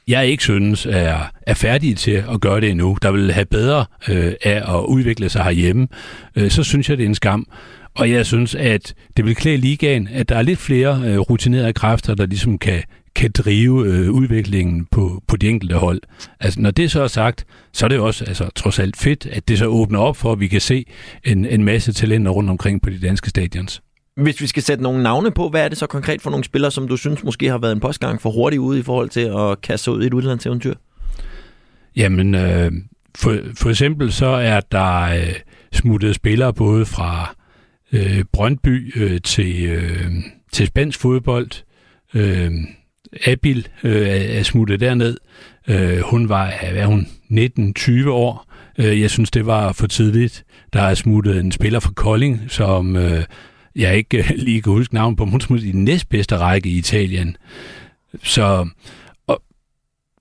[0.07, 3.85] jeg ikke synes er, er færdige til at gøre det endnu, der vil have bedre
[4.09, 5.87] øh, af at udvikle sig herhjemme,
[6.35, 7.47] øh, så synes jeg, det er en skam.
[7.95, 11.73] Og jeg synes, at det vil klæde ligaen, at der er lidt flere øh, rutinerede
[11.73, 12.83] kræfter, der ligesom kan,
[13.15, 16.01] kan drive øh, udviklingen på, på de enkelte hold.
[16.39, 19.47] Altså, når det så er sagt, så er det også altså, trods alt fedt, at
[19.47, 20.85] det så åbner op for, at vi kan se
[21.23, 23.81] en, en masse talenter rundt omkring på de danske stadions.
[24.15, 26.71] Hvis vi skal sætte nogle navne på, hvad er det så konkret for nogle spillere,
[26.71, 29.61] som du synes måske har været en postgang for hurtigt ude i forhold til at
[29.61, 30.73] kaste sig ud i et udlandseventyr?
[31.95, 32.71] Jamen, øh,
[33.15, 35.33] for, for eksempel så er der øh,
[35.73, 37.35] smuttet spillere både fra
[37.91, 40.11] øh, Brøndby øh, til, øh,
[40.51, 41.51] til spansk fodbold.
[42.13, 42.51] Øh,
[43.25, 45.17] Abil øh, er smuttet derned.
[45.67, 48.51] Øh, hun var, hvad er hun, 19-20 år.
[48.77, 50.45] Øh, jeg synes, det var for tidligt.
[50.73, 53.23] Der er smuttet en spiller fra Kolding, som øh,
[53.75, 57.37] jeg ikke øh, lige kan huske navn på, hun i den næstbedste række i Italien.
[58.23, 58.67] Så,
[59.27, 59.41] og,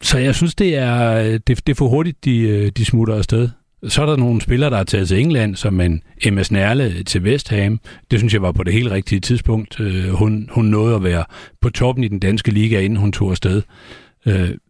[0.03, 3.15] så jeg synes, det er, øh, det, det er for hurtigt, de, øh, de smutter
[3.15, 3.49] afsted.
[3.89, 7.23] Så er der nogle spillere, der er taget til England, som en MS Nærle til
[7.23, 7.81] West Ham.
[8.11, 9.77] Det synes jeg var på det helt rigtige tidspunkt.
[10.11, 11.25] Hun, hun nåede at være
[11.61, 13.63] på toppen i den danske liga, inden hun tog afsted.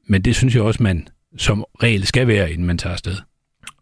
[0.06, 3.16] Men det synes jeg også, man som regel skal være, inden man tager afsted.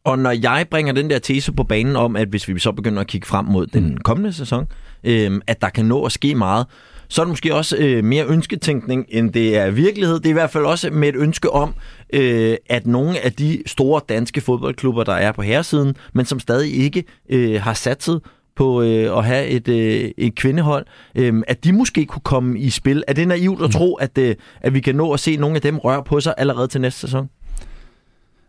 [0.05, 3.01] Og når jeg bringer den der tese på banen om, at hvis vi så begynder
[3.01, 3.97] at kigge frem mod den mm.
[3.97, 4.67] kommende sæson,
[5.05, 6.67] øh, at der kan nå at ske meget,
[7.09, 10.17] så er det måske også øh, mere ønsketænkning, end det er virkelighed.
[10.17, 11.75] Det er i hvert fald også med et ønske om,
[12.13, 16.75] øh, at nogle af de store danske fodboldklubber, der er på herresiden, men som stadig
[16.75, 18.21] ikke øh, har satset
[18.57, 22.71] på øh, at have et, øh, et kvindehold, øh, at de måske kunne komme i
[22.71, 23.05] spil.
[23.09, 25.63] Er det naivt at tro, at, øh, at vi kan nå at se nogle af
[25.63, 27.29] dem røre på sig allerede til næste sæson?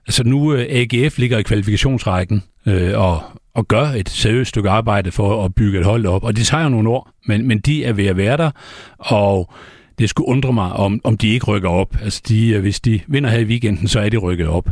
[0.08, 3.22] Altså nu øh, AGF ligger i kvalifikationsrækken øh, og,
[3.54, 6.64] og gør et seriøst stykke arbejde for at bygge et hold op, og det tager
[6.64, 8.52] jo nogle år, men, men de er ved at være der,
[8.98, 9.54] og
[10.00, 11.98] det skulle undre mig, om, om de ikke rykker op.
[12.02, 14.70] Altså de, øh, hvis de vinder her i weekenden, så er de rykket op.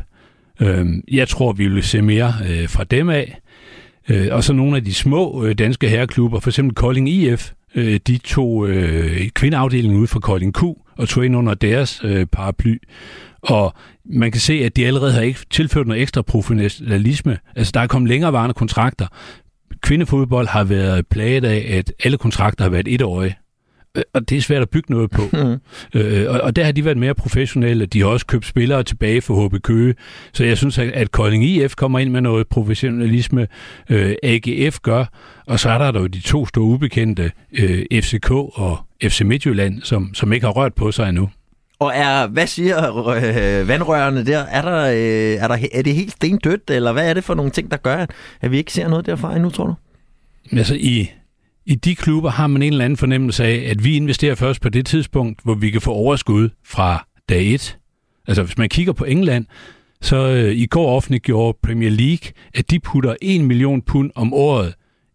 [0.62, 3.40] Øh, jeg tror, vi vil se mere øh, fra dem af.
[4.10, 8.00] Øh, og så nogle af de små øh, danske herreklubber, for eksempel Kolding IF, øh,
[8.08, 10.64] de tog øh, kvindeafdelingen ud fra Kolding Q
[10.98, 12.78] og tog ind under deres øh, paraply.
[13.42, 13.74] Og
[14.06, 17.38] man kan se, at de allerede har ikke tilført noget ekstra professionalisme.
[17.56, 19.08] Altså, der er kommet længerevarende kontrakter.
[19.82, 23.36] Kvindefodbold har været plaget af, at alle kontrakter har været etårige.
[23.98, 25.22] Øh, og det er svært at bygge noget på.
[25.42, 25.60] Mm.
[26.00, 27.86] Øh, og, og der har de været mere professionelle.
[27.86, 29.96] De har også købt spillere tilbage for HB Køge.
[30.34, 33.48] Så jeg synes, at Kolding IF kommer ind med noget professionalisme.
[33.90, 35.06] Øh, AGF gør.
[35.48, 40.14] Og så er der jo de to store ubekendte, øh, FCK og FC Midtjylland, som,
[40.14, 41.30] som ikke har rørt på sig endnu.
[41.82, 44.40] Og er, hvad siger øh, vandrørene der?
[44.40, 47.52] Er, der, øh, er, der, er det helt stendødt, eller hvad er det for nogle
[47.52, 49.74] ting, der gør, at, at vi ikke ser noget derfra endnu, tror du?
[50.58, 51.12] Altså i,
[51.66, 54.70] i de klubber har man en eller anden fornemmelse af, at vi investerer først på
[54.70, 57.78] det tidspunkt, hvor vi kan få overskud fra dag 1.
[58.28, 59.46] Altså hvis man kigger på England,
[60.02, 64.74] så øh, i går offentliggjorde Premier League, at de putter 1 million pund om året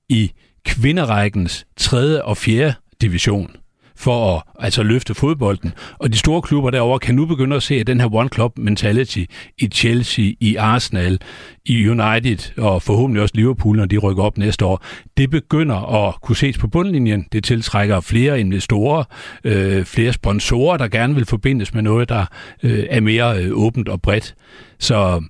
[0.09, 0.33] i
[0.65, 3.57] kvinderækkens tredje og fjerde division
[3.97, 5.73] for at altså løfte fodbolden.
[5.99, 8.59] Og de store klubber derover kan nu begynde at se, at den her one club
[8.59, 9.25] mentality
[9.59, 11.21] i Chelsea, i Arsenal,
[11.65, 14.85] i United og forhåbentlig også Liverpool, når de rykker op næste år,
[15.17, 17.27] det begynder at kunne ses på bundlinjen.
[17.33, 19.05] Det tiltrækker flere investorer,
[19.45, 22.25] øh, flere sponsorer, der gerne vil forbindes med noget, der
[22.63, 24.35] øh, er mere øh, åbent og bredt.
[24.79, 25.23] Så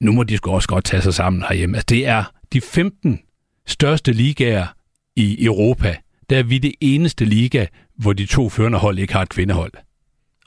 [0.00, 1.76] nu må de sgu også godt tage sig sammen herhjemme.
[1.76, 3.20] Altså, det er de 15
[3.66, 4.66] største ligaer
[5.16, 5.96] i Europa,
[6.30, 7.66] der er vi det eneste liga,
[7.96, 9.72] hvor de to førende hold ikke har et kvindehold.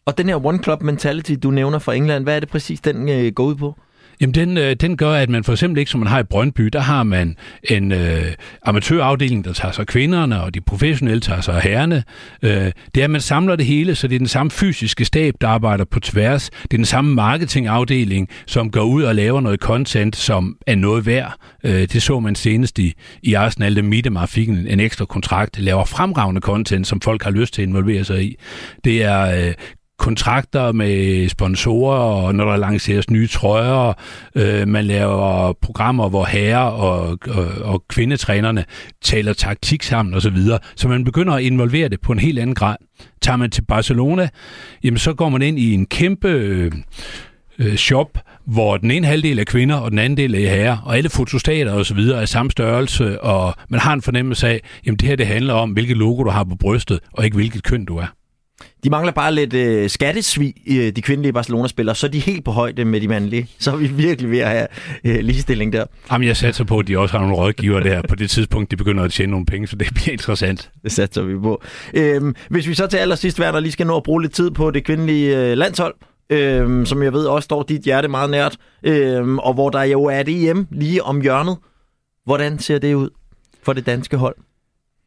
[0.06, 3.10] Og den her one club mentality, du nævner fra England, hvad er det præcis, den
[3.10, 3.76] øh, går ud på?
[4.22, 6.64] Jamen, den, øh, den gør, at man for eksempel ikke, som man har i Brøndby,
[6.64, 8.26] der har man en øh,
[8.66, 12.04] amatørafdeling, der tager sig kvinderne, og de professionelle tager sig herrene.
[12.42, 15.34] Øh, det er, at man samler det hele, så det er den samme fysiske stab,
[15.42, 16.50] der arbejder på tværs.
[16.50, 21.06] Det er den samme marketingafdeling, som går ud og laver noget content, som er noget
[21.06, 21.34] værd.
[21.64, 25.60] Øh, det så man senest i, i Arsenal, da Midemar fik en, en ekstra kontrakt,
[25.60, 28.36] laver fremragende content, som folk har lyst til at involvere sig i.
[28.84, 29.54] Det er øh,
[30.00, 33.94] kontrakter med sponsorer, og når der lanceres nye trøjer,
[34.36, 38.66] øh, man laver programmer, hvor herrer og, og, og kvindetrænerne
[39.02, 42.56] taler taktik sammen osv., så, så man begynder at involvere det på en helt anden
[42.56, 42.76] grad.
[43.22, 44.30] Tager man til Barcelona,
[44.84, 46.72] jamen så går man ind i en kæmpe øh,
[47.60, 50.98] øh shop, hvor den ene halvdel er kvinder, og den anden del er herrer, og
[50.98, 54.98] alle fotostater og så videre er samme størrelse, og man har en fornemmelse af, jamen
[54.98, 57.86] det her det handler om, hvilket logo du har på brystet, og ikke hvilket køn
[57.86, 58.08] du er.
[58.84, 62.52] De mangler bare lidt øh, skattesvig, øh, de kvindelige Barcelona-spillere, så er de helt på
[62.52, 63.48] højde med de mandlige.
[63.60, 64.68] Så er vi virkelig ved at have
[65.04, 65.86] øh, ligestilling der.
[66.12, 68.76] Jamen, jeg satser på, at de også har nogle rådgiver der på det tidspunkt, de
[68.76, 70.72] begynder at tjene nogle penge, så det bliver interessant.
[70.84, 71.62] Det satser vi på.
[71.94, 74.72] Øhm, hvis vi så til allersidst, Werner, lige skal nå at bruge lidt tid på
[74.72, 75.96] det kvindelige øh, landshold,
[76.30, 80.04] øhm, som jeg ved også står dit hjerte meget nært, øhm, og hvor der jo
[80.04, 81.58] er et EM lige om hjørnet.
[82.26, 83.10] Hvordan ser det ud
[83.64, 84.36] for det danske hold?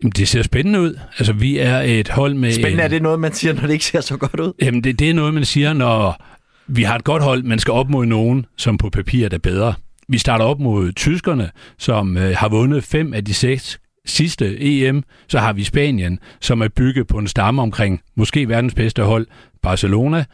[0.03, 0.99] Jamen, det ser spændende ud.
[1.19, 2.53] Altså, vi er et hold med...
[2.53, 4.53] Spændende er det noget, man siger, når det ikke ser så godt ud?
[4.63, 6.23] Jamen, det, det er noget, man siger, når
[6.67, 9.75] vi har et godt hold, man skal op mod nogen, som på papir er bedre.
[10.09, 15.03] Vi starter op mod tyskerne, som øh, har vundet fem af de seks sidste EM.
[15.29, 19.27] Så har vi Spanien, som er bygget på en stamme omkring måske verdens bedste hold,
[19.63, 20.25] Barcelona.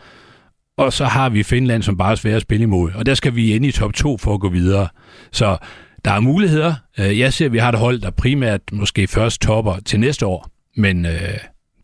[0.79, 2.91] Og så har vi Finland, som bare er svært at spille imod.
[2.95, 4.89] Og der skal vi ind i top 2 for at gå videre.
[5.33, 5.57] Så
[6.05, 6.75] der er muligheder.
[6.99, 10.27] Øh, jeg ser, at vi har et hold, der primært måske først topper til næste
[10.27, 11.13] år, men øh,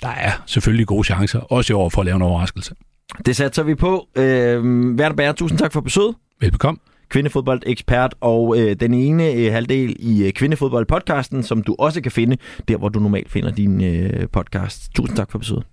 [0.02, 2.74] der er selvfølgelig gode chancer, også i år, for at lave en overraskelse.
[3.26, 4.08] Det satser vi på.
[4.16, 4.64] Øh,
[4.94, 6.14] Werner Bære, tusind tak for besøget.
[6.40, 6.78] Velbekomme.
[7.08, 12.36] kvindefodboldekspert, og øh, den ene øh, halvdel i øh, Kvindefodbold-podcasten, som du også kan finde
[12.68, 14.94] der, hvor du normalt finder din øh, podcast.
[14.94, 15.64] Tusind tak for besøget.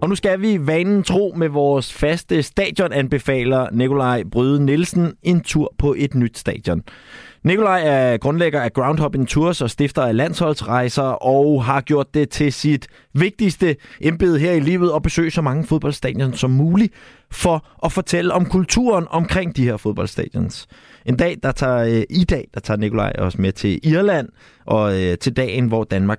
[0.00, 5.74] Og nu skal vi vanen tro med vores faste stadionanbefaler Nikolaj Bryde Nielsen en tur
[5.78, 6.82] på et nyt stadion.
[7.46, 12.52] Nikolaj er grundlægger af Groundhopping Tours og stifter af landsholdsrejser og har gjort det til
[12.52, 16.92] sit vigtigste embede her i livet at besøge så mange fodboldstadion som muligt
[17.30, 20.66] for at fortælle om kulturen omkring de her fodboldstadions.
[21.04, 24.28] En dag, der tager, øh, i dag, der tager Nikolaj os med til Irland
[24.64, 26.18] og øh, til dagen, hvor Danmark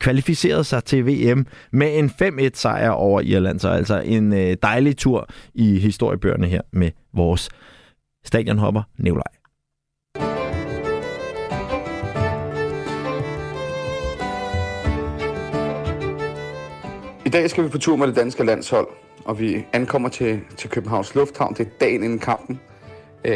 [0.00, 3.58] kvalificerede sig til VM med en 5-1 sejr over Irland.
[3.60, 7.48] Så altså en øh, dejlig tur i historiebøgerne her med vores
[8.24, 9.43] stadionhopper Nikolaj.
[17.34, 18.88] Dag skal vi på tur med det danske landshold,
[19.24, 21.54] og vi ankommer til, til Københavns Lufthavn.
[21.54, 22.60] Det er dagen inden kampen.
[23.24, 23.34] Øh,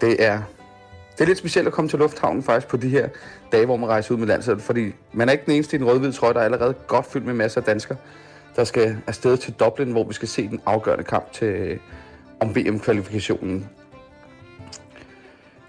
[0.00, 0.42] det er
[1.12, 3.08] det er lidt specielt at komme til lufthavnen faktisk på de her
[3.52, 5.86] dage, hvor man rejser ud med landsholdet, fordi man er ikke den eneste i den
[5.86, 7.98] rød trøje, der er allerede godt fyldt med masser af danskere,
[8.56, 11.78] der skal afsted til Dublin, hvor vi skal se den afgørende kamp til,
[12.40, 13.68] om VM-kvalifikationen.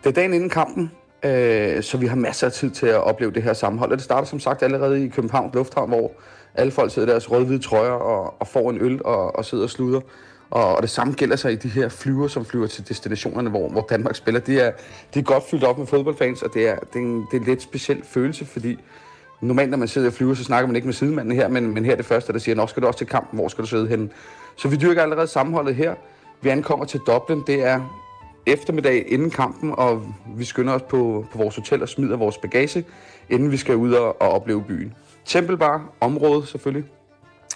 [0.03, 0.91] Det er dagen inden kampen,
[1.23, 3.91] øh, så vi har masser af tid til at opleve det her sammenhold.
[3.91, 6.11] Og det starter som sagt allerede i Københavns Lufthavn, hvor
[6.57, 9.63] alle folk sidder i deres rød trøjer og, og får en øl og, og sidder
[9.63, 10.01] og sluder.
[10.49, 13.69] Og, og det samme gælder sig i de her flyver, som flyver til destinationerne, hvor,
[13.69, 14.39] hvor Danmark spiller.
[14.39, 14.71] De er,
[15.13, 17.37] de er godt fyldt op med fodboldfans, og det er, det er, en, det er
[17.37, 18.77] en lidt speciel følelse, fordi
[19.41, 21.85] normalt, når man sidder og flyver, så snakker man ikke med sidemanden her, men, men
[21.85, 23.67] her er det første, der siger, nå, skal du også til kampen, hvor skal du
[23.67, 24.09] sidde henne?
[24.55, 25.95] Så vi dyrker allerede sammenholdet her.
[26.41, 28.03] Vi ankommer til Dublin, det er
[28.45, 32.85] eftermiddag inden kampen, og vi skynder os på, på vores hotel og smider vores bagage,
[33.29, 34.93] inden vi skal ud og, og opleve byen.
[35.27, 36.89] Tempelbar, område selvfølgelig,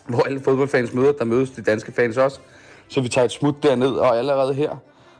[0.07, 2.39] hvor alle fodboldfans møder, der mødes de danske fans også.
[2.87, 4.75] Så vi tager et smut derned, og allerede her,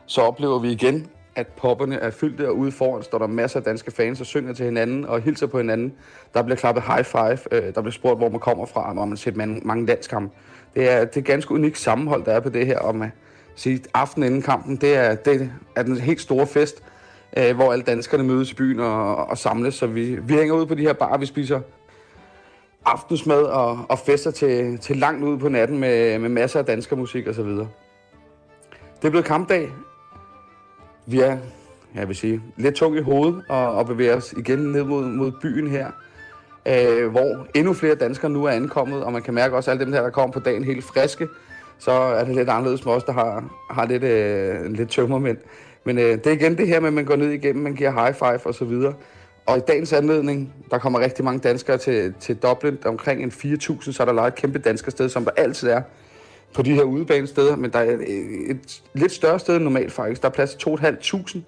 [0.06, 3.64] så oplever vi igen, at popperne er fyldte, og ude foran står der masser af
[3.64, 5.92] danske fans, og synger til hinanden og hilser på hinanden.
[6.34, 9.16] Der bliver klappet high five, øh, der bliver spurgt, hvor man kommer fra, og man
[9.16, 10.34] set mange, mange landskampe.
[10.74, 13.12] Det er, det er ganske unikt sammenhold, der er på det her, og man
[13.56, 16.82] sige, aften inden kampen, det er, det er den helt store fest,
[17.36, 19.74] øh, hvor alle danskerne mødes i byen og, og samles.
[19.74, 21.60] Så vi, vi hænger ud på de her bar, vi spiser
[22.84, 27.28] aftensmad og, og fester til, til langt ud på natten med, med masser af danskermusik
[27.28, 27.48] osv.
[29.02, 29.68] Det er blevet kampdag.
[31.06, 31.38] Vi er,
[31.94, 35.32] jeg vil sige, lidt tung i hovedet og, og bevæger os igen ned mod, mod
[35.42, 35.86] byen her,
[36.66, 39.92] øh, hvor endnu flere danskere nu er ankommet, og man kan mærke også alle dem
[39.92, 41.28] her, der kommer på dagen helt friske,
[41.78, 45.38] så er det lidt anderledes med os, der har, har lidt, øh, lidt tømmermænd.
[45.84, 47.90] Men øh, det er igen det her med, at man går ned igennem, man giver
[47.90, 48.94] high five og så videre.
[49.46, 52.78] Og i dagens anledning, der kommer rigtig mange danskere til, til Dublin.
[52.84, 55.82] Omkring en 4.000, så er der lejet et kæmpe danskersted, som der altid er
[56.54, 57.56] på de her udebanesteder.
[57.56, 60.22] Men der er et, et lidt større sted end normalt faktisk.
[60.22, 61.38] Der er plads til 2.500.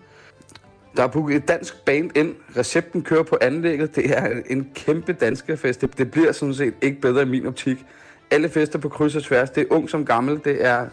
[0.97, 2.34] Der er booket et dansk band ind.
[2.57, 3.97] Recepten kører på anlægget.
[3.97, 5.80] Det er en kæmpe danskerfest.
[5.80, 7.84] Det, det bliver sådan set ikke bedre i min optik.
[8.30, 9.51] Alle fester på kryds og tværs.
[9.51, 10.40] Det er ung som gammel.
[10.45, 10.86] Det er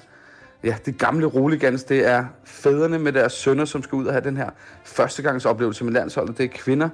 [0.64, 4.24] ja, det gamle roligans, det er fædrene med deres sønner, som skal ud og have
[4.24, 4.50] den her
[4.84, 6.38] førstegangsoplevelse med landsholdet.
[6.38, 6.90] Det er kvinder.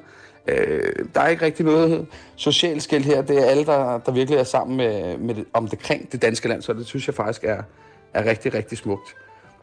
[0.48, 3.22] Øh, der er ikke rigtig noget socialt skæld her.
[3.22, 6.22] Det er alle, der, der virkelig er sammen med, med det, om det kring det
[6.22, 6.78] danske landshold.
[6.78, 7.62] Det synes jeg faktisk er,
[8.14, 9.16] er rigtig, rigtig smukt.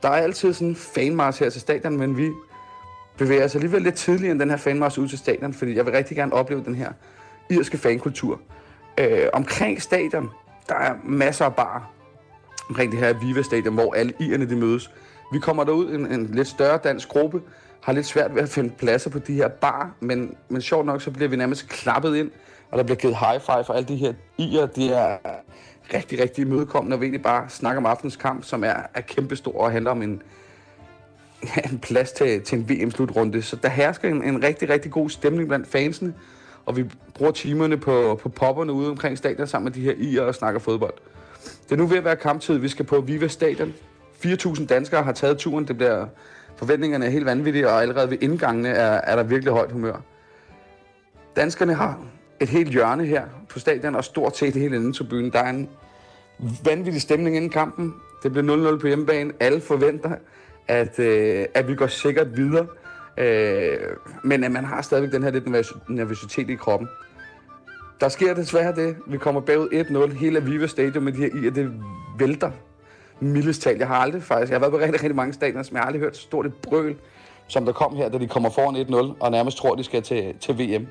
[0.02, 2.30] Der er altid sådan en fanmars her til stadion, men vi
[3.18, 5.94] bevæger os alligevel lidt tidligere end den her fanmars ud til stadion, fordi jeg vil
[5.94, 6.92] rigtig gerne opleve den her
[7.50, 8.40] irske fankultur.
[9.00, 10.30] Øh, omkring stadion,
[10.68, 11.90] der er masser af bar,
[12.68, 14.90] omkring det her Viva Stadion, hvor alle ierne de mødes.
[15.32, 17.40] Vi kommer derud, en, en lidt større dansk gruppe,
[17.80, 21.02] har lidt svært ved at finde pladser på de her bar, men, men sjovt nok,
[21.02, 22.30] så bliver vi nærmest klappet ind,
[22.70, 25.18] og der bliver givet high five for alle de her ier, de er
[25.94, 29.60] rigtig, rigtig imødekommende, og vi egentlig bare snakker om aftens kamp, som er, er kæmpestor
[29.60, 30.22] og handler om en,
[31.70, 33.42] en plads til, til en VM-slutrunde.
[33.42, 36.14] Så der hersker en, en rigtig, rigtig god stemning blandt fansene,
[36.66, 36.84] og vi
[37.14, 40.60] bruger timerne på, på popperne ude omkring stadion sammen med de her ier og snakker
[40.60, 40.94] fodbold.
[41.64, 42.58] Det er nu ved at være kamptid.
[42.58, 43.74] Vi skal på Viva Stadion.
[44.24, 45.68] 4.000 danskere har taget turen.
[45.68, 46.06] Det bliver
[46.56, 49.96] forventningerne er helt vanvittige, og allerede ved indgangene er, er der virkelig højt humør.
[51.36, 51.98] Danskerne har
[52.40, 55.32] et helt hjørne her på stadion, og stort set hele inden til byen.
[55.32, 55.68] Der er en
[56.64, 57.94] vanvittig stemning inden kampen.
[58.22, 59.32] Det bliver 0-0 på hjemmebane.
[59.40, 60.10] Alle forventer,
[60.68, 62.66] at, øh, at vi går sikkert videre.
[63.18, 63.78] Øh,
[64.24, 65.48] men at man har stadigvæk den her lidt
[65.88, 66.88] nervøsitet i kroppen.
[68.00, 68.96] Der sker desværre det.
[69.06, 69.68] Vi kommer bagud
[70.12, 70.18] 1-0.
[70.18, 71.72] Hele Aviva Stadion med de her i, og det
[72.18, 72.50] vælter
[73.20, 73.78] mildest talt.
[73.78, 75.86] Jeg har aldrig faktisk, jeg har været på rigtig, rigtig mange stadioner, som jeg har
[75.86, 76.96] aldrig hørt så stort et brøl,
[77.48, 78.76] som der kom her, da de kommer foran
[79.10, 80.86] 1-0, og nærmest tror, de skal til, til VM.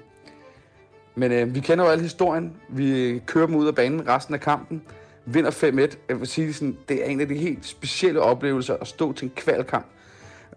[1.16, 2.54] Men øh, vi kender jo alle historien.
[2.70, 4.82] Vi kører dem ud af banen resten af kampen.
[5.26, 5.98] Vinder 5-1.
[6.10, 9.26] Jeg vil sige, sådan, det er en af de helt specielle oplevelser at stå til
[9.26, 9.86] en kvalkamp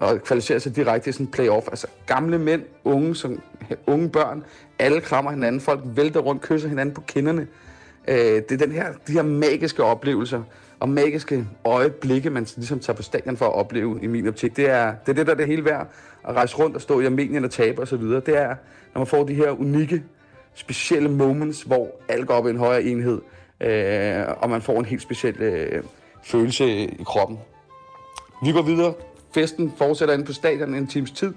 [0.01, 1.69] og kvalificere sig direkte i sådan en playoff.
[1.69, 3.41] Altså gamle mænd, unge, som,
[3.87, 4.45] unge børn,
[4.79, 7.47] alle krammer hinanden, folk vælter rundt, kysser hinanden på kinderne.
[8.09, 10.43] Øh, det er den her, de her magiske oplevelser
[10.81, 14.57] og magiske øjeblikke, man ligesom tager på stadion for at opleve i min optik.
[14.57, 15.89] Det er det, er det der er det hele værd
[16.29, 18.03] at rejse rundt og stå i Armenien og tabe osv.
[18.03, 18.55] Det er,
[18.95, 20.03] når man får de her unikke,
[20.55, 23.21] specielle moments, hvor alt går op i en højere enhed,
[23.61, 25.83] øh, og man får en helt speciel øh,
[26.25, 27.39] følelse i kroppen.
[28.45, 28.95] Vi går videre.
[29.37, 31.35] Festen fortsætter inde på stadion en times tid,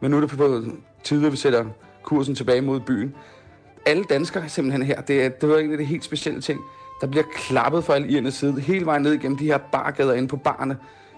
[0.00, 0.64] men nu er det på
[1.04, 1.64] tide, at vi sætter
[2.02, 3.14] kursen tilbage mod byen.
[3.86, 5.00] Alle danskere simpelthen her.
[5.00, 6.60] Det er, det er en af de helt specielle ting.
[7.00, 10.28] Der bliver klappet for alle irernes side, hele vejen ned igennem de her bargader inde
[10.28, 10.76] på barne.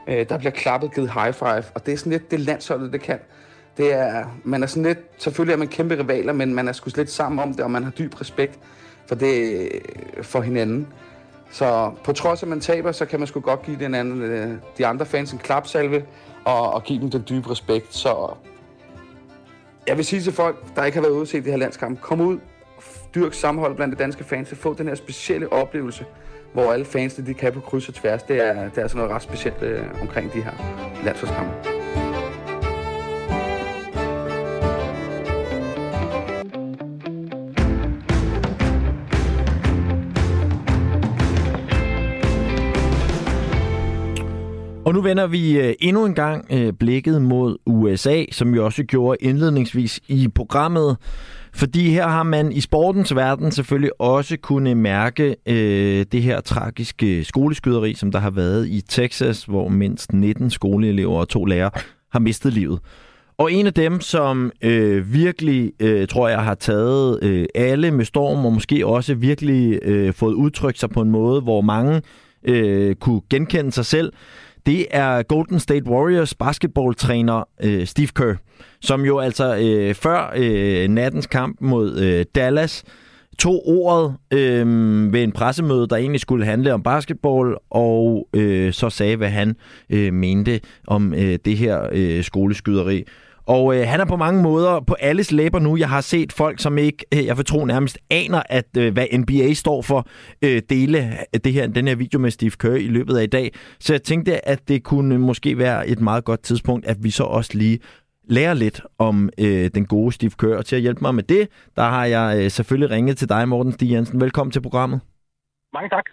[0.08, 3.00] Øh, der bliver klappet, givet high five, og det er sådan lidt det landsholdet, det
[3.00, 3.18] kan.
[3.76, 6.90] Det er, man er sådan lidt, selvfølgelig er man kæmpe rivaler, men man er sgu
[6.96, 8.58] lidt sammen om det, og man har dyb respekt
[9.06, 10.86] for det øh, for hinanden.
[11.52, 14.22] Så på trods af, at man taber, så kan man sgu godt give den anden,
[14.22, 16.04] øh, de andre fans en klapsalve
[16.44, 17.94] og, og give dem den dybe respekt.
[17.94, 18.34] Så
[19.86, 22.00] jeg vil sige til folk, der ikke har været ude til se det her landskamp,
[22.00, 22.38] kom ud,
[23.14, 26.06] dyrk sammenhold blandt de danske fans, og få den her specielle oplevelse,
[26.52, 28.22] hvor alle fansene de kan på kryds og tværs.
[28.22, 30.52] Det er, det er sådan noget ret specielt øh, omkring de her
[31.04, 31.71] landsholdskampe.
[44.92, 48.84] Og nu vender vi øh, endnu en gang øh, blikket mod USA, som vi også
[48.84, 50.96] gjorde indledningsvis i programmet.
[51.54, 57.18] Fordi her har man i sportens verden selvfølgelig også kunne mærke øh, det her tragiske
[57.18, 61.70] øh, skoleskyderi, som der har været i Texas, hvor mindst 19 skoleelever og to lærere
[62.12, 62.80] har mistet livet.
[63.38, 68.04] Og en af dem, som øh, virkelig, øh, tror jeg, har taget øh, alle med
[68.04, 72.02] storm, og måske også virkelig øh, fået udtrykt sig på en måde, hvor mange
[72.44, 74.12] øh, kunne genkende sig selv,
[74.66, 78.34] det er Golden State Warriors basketballtræner øh, Steve Kerr,
[78.80, 82.84] som jo altså øh, før øh, nattens kamp mod øh, Dallas
[83.38, 84.66] tog ordet øh,
[85.12, 89.56] ved en pressemøde, der egentlig skulle handle om basketball, og øh, så sagde, hvad han
[89.90, 93.04] øh, mente om øh, det her øh, skoleskyderi.
[93.46, 95.76] Og øh, han er på mange måder på alles læber nu.
[95.76, 99.06] Jeg har set folk, som ikke, øh, jeg vil tro nærmest aner, at øh, hvad
[99.18, 100.06] NBA står for,
[100.42, 103.52] øh, dele det her, den her video med Steve Kerr i løbet af i dag.
[103.80, 107.24] Så jeg tænkte, at det kunne måske være et meget godt tidspunkt, at vi så
[107.24, 107.78] også lige
[108.28, 110.56] lærer lidt om øh, den gode Steve Kerr.
[110.56, 113.48] Og til at hjælpe mig med det, der har jeg øh, selvfølgelig ringet til dig,
[113.48, 114.20] Morten Stig Jensen.
[114.20, 115.00] Velkommen til programmet.
[115.74, 116.04] Mange tak.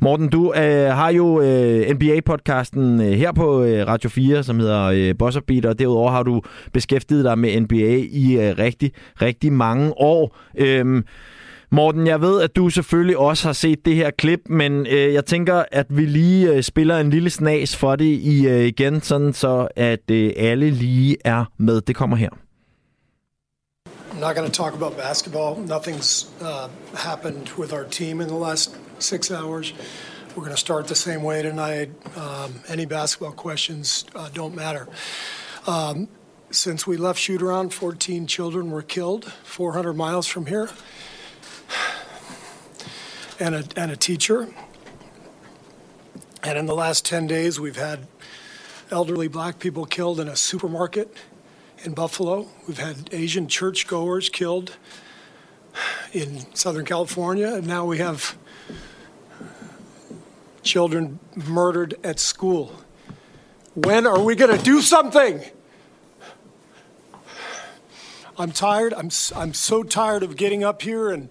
[0.00, 4.82] Morten, du øh, har jo øh, NBA-podcasten øh, her på øh, Radio 4, som hedder
[4.82, 6.42] øh, Boss Beat, og derudover har du
[6.72, 8.92] beskæftiget dig med NBA i øh, rigtig,
[9.22, 10.36] rigtig mange år.
[10.54, 11.04] Øhm,
[11.70, 15.24] Morten, jeg ved, at du selvfølgelig også har set det her klip, men øh, jeg
[15.24, 19.32] tænker, at vi lige øh, spiller en lille snas for det i, øh, igen, sådan
[19.32, 21.80] så at øh, alle lige er med.
[21.80, 22.30] Det kommer her.
[24.12, 25.56] I'm not going to talk about basketball.
[25.56, 29.72] Nothing's uh, happened with our team in the last six hours.
[30.30, 31.90] We're going to start the same way tonight.
[32.16, 34.88] Um, any basketball questions uh, don't matter.
[35.66, 36.08] Um,
[36.50, 40.68] since we left shoot around, 14 children were killed 400 miles from here,
[43.38, 44.48] and a, and a teacher.
[46.42, 48.06] And in the last 10 days, we've had
[48.90, 51.14] elderly black people killed in a supermarket
[51.84, 52.48] in Buffalo.
[52.66, 54.76] We've had Asian churchgoers killed
[56.12, 58.36] in Southern California, and now we have
[60.62, 62.72] children murdered at school.
[63.74, 65.40] When are we going to do something?
[68.38, 68.94] I'm tired.
[68.94, 71.28] I'm, I'm so tired of getting up here and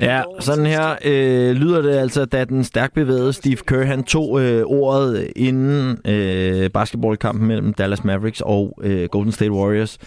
[0.00, 4.40] Ja, sådan her øh, lyder det altså, da den stærkt bevægede Steve Kerr, han tog
[4.40, 9.98] øh, ordet inden øh, basketballkampen mellem Dallas Mavericks og øh, Golden State Warriors.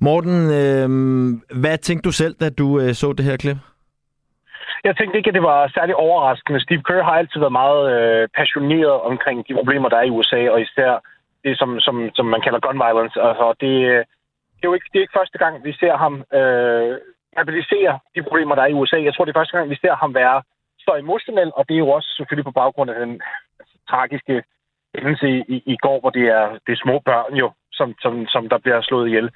[0.00, 3.56] Morten, øh, hvad tænkte du selv, da du øh, så det her klip?
[4.84, 6.60] Jeg tænkte ikke, at det var særlig overraskende.
[6.60, 10.50] Steve Kerr har altid været meget øh, passioneret omkring de problemer, der er i USA,
[10.50, 10.92] og især
[11.44, 13.20] det, som, som, som man kalder gun violence.
[13.28, 14.04] Altså, det, øh,
[14.56, 16.98] det, er jo ikke, det er ikke første gang, vi ser ham øh,
[17.32, 18.96] stabilisere de problemer, der er i USA.
[19.02, 20.42] Jeg tror, det er første gang, vi ser ham være
[20.78, 23.20] så emotionel, og det er jo også selvfølgelig på baggrund af den
[23.60, 24.42] altså, tragiske
[24.94, 28.48] hændelse i, i går, hvor det er, det er små børn jo, som, som, som
[28.48, 29.30] der bliver slået ihjel.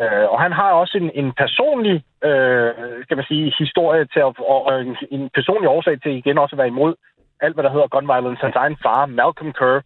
[0.00, 2.70] Øh, og han har også en, en personlig, øh,
[3.04, 6.54] skal man sige, historie til at, og, og en, en personlig årsag til igen også
[6.54, 6.94] at være imod
[7.40, 8.42] alt, hvad der hedder gun violence.
[8.42, 9.80] Hans egen far, Malcolm Kerr,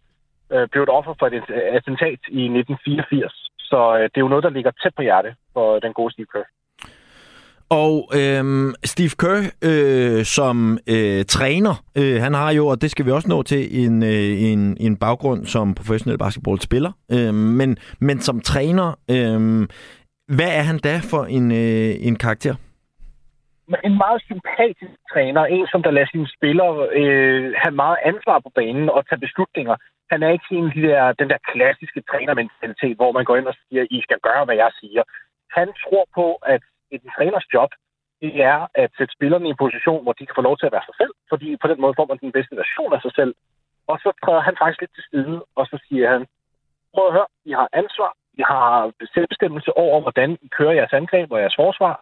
[0.53, 3.49] øh, blev et offer for et attentat i 1984.
[3.59, 6.31] Så øh, det er jo noget, der ligger tæt på hjerte for den gode Steve
[6.33, 6.47] Kerr.
[7.69, 13.05] Og øhm, Steve Kerr øh, som øh, træner, øh, han har jo, og det skal
[13.05, 16.91] vi også nå til, en, øh, en, en baggrund som professionel basketballspiller.
[17.11, 19.39] Øh, men, men som træner, øh,
[20.37, 22.55] hvad er han da for en, øh, en karakter?
[23.83, 25.41] en meget sympatisk træner.
[25.45, 29.75] En, som der lader sine spillere øh, have meget ansvar på banen og tage beslutninger.
[30.11, 33.47] Han er ikke en af de der, den der klassiske trænermentalitet, hvor man går ind
[33.47, 35.03] og siger, I skal gøre, hvad jeg siger.
[35.57, 36.61] Han tror på, at
[36.91, 37.71] et træners job,
[38.21, 40.75] det er at sætte spillerne i en position, hvor de kan få lov til at
[40.75, 43.33] være sig selv, fordi på den måde får man den bedste version af sig selv.
[43.87, 46.21] Og så træder han faktisk lidt til side, og så siger han,
[46.93, 51.31] prøv at høre, I har ansvar, I har selvbestemmelse over, hvordan I kører jeres angreb
[51.31, 51.95] og jeres forsvar,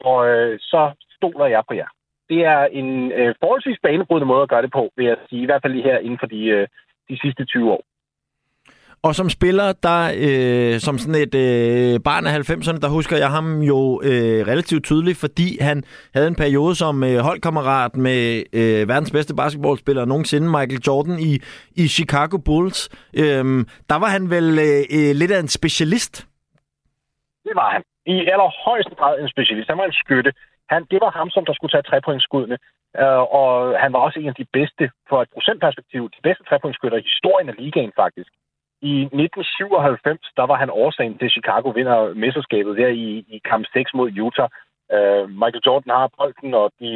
[0.00, 1.88] og øh, så stoler jeg på jer.
[2.28, 5.46] Det er en øh, forholdsvis banebrydende måde at gøre det på, vil jeg sige, i
[5.46, 6.68] hvert fald lige her inden for de, øh,
[7.08, 7.82] de sidste 20 år.
[9.06, 13.30] Og som spiller, der øh, som sådan et øh, barn af 90'erne, der husker jeg
[13.36, 15.78] ham jo øh, relativt tydeligt, fordi han
[16.14, 18.20] havde en periode som øh, holdkammerat med
[18.60, 21.32] øh, verdens bedste basketballspiller nogensinde, Michael Jordan, i,
[21.82, 22.80] i Chicago Bulls.
[23.22, 23.44] Øh,
[23.90, 26.14] der var han vel øh, øh, lidt af en specialist?
[27.46, 27.82] Det var han.
[28.06, 29.68] I allerhøjeste grad en specialist.
[29.68, 30.32] Han var en skytte.
[30.72, 32.58] Han, det var ham, som der skulle tage trepointskuddene.
[33.02, 36.98] Uh, og han var også en af de bedste, for et procentperspektiv, de bedste trepointskytter
[36.98, 38.30] i historien af ligaen faktisk.
[38.82, 43.94] I 1997, der var han årsagen til, Chicago vinder mesterskabet der i, i kamp 6
[43.94, 44.48] mod Utah.
[44.96, 46.90] Uh, Michael Jordan har bolden, og de,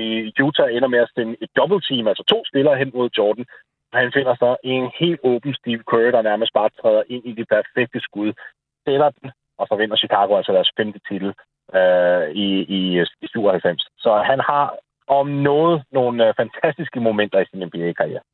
[0.46, 3.46] Utah ender med at sende et dobbeltteam, altså to spillere hen mod Jordan.
[3.92, 7.46] Han finder så en helt åben Steve Kerr, der nærmest bare træder ind i det
[7.48, 8.32] perfekte skud.
[8.84, 11.30] Sætter den, og så vinder Chicago altså deres femte titel
[11.78, 12.80] øh, i, i,
[13.22, 13.82] i 97.
[13.98, 14.64] Så han har
[15.08, 18.24] om noget nogle øh, fantastiske momenter i sin NBA-karriere.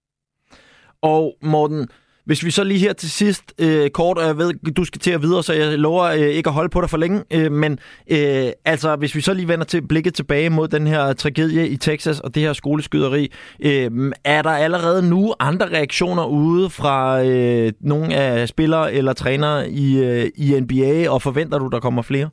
[1.02, 1.88] Og Morten,
[2.26, 5.12] hvis vi så lige her til sidst øh, kort, og jeg ved, du skal til
[5.12, 7.72] at videre, så jeg lover øh, ikke at holde på dig for længe, øh, men
[8.10, 11.76] øh, altså, hvis vi så lige vender til blikket tilbage mod den her tragedie i
[11.76, 13.24] Texas og det her skoleskyderi,
[13.64, 13.90] øh,
[14.24, 19.86] er der allerede nu andre reaktioner ude fra øh, nogle af spillere eller trænere i,
[20.04, 22.28] øh, i NBA, og forventer du, der kommer flere?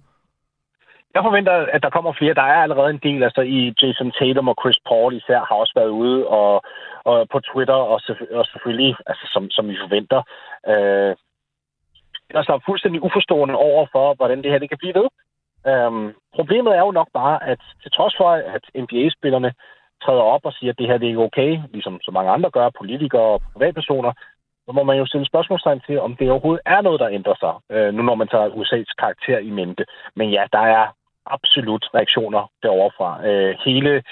[1.16, 2.34] Jeg forventer, at der kommer flere.
[2.34, 5.74] Der er allerede en del, altså i Jason Tatum og Chris Paul især har også
[5.76, 6.64] været ude og,
[7.04, 10.22] og på Twitter, og, og selvfølgelig, altså som, som vi forventer,
[10.72, 11.16] øh,
[12.40, 15.08] altså er fuldstændig uforstående over for, hvordan det her det kan blive ved.
[15.72, 19.54] Um, problemet er jo nok bare, at til trods for, at NBA-spillerne
[20.04, 22.50] træder op og siger, at det her det er ikke okay, ligesom så mange andre
[22.50, 24.14] gør, politikere og privatpersoner,
[24.66, 27.54] så må man jo stille spørgsmålstegn til, om det overhovedet er noget, der ændrer sig,
[27.76, 29.86] øh, nu når man tager USA's karakter i mente.
[30.16, 30.88] Men ja, der er
[31.26, 33.28] absolut reaktioner derovre fra.
[33.28, 34.04] Øh, hele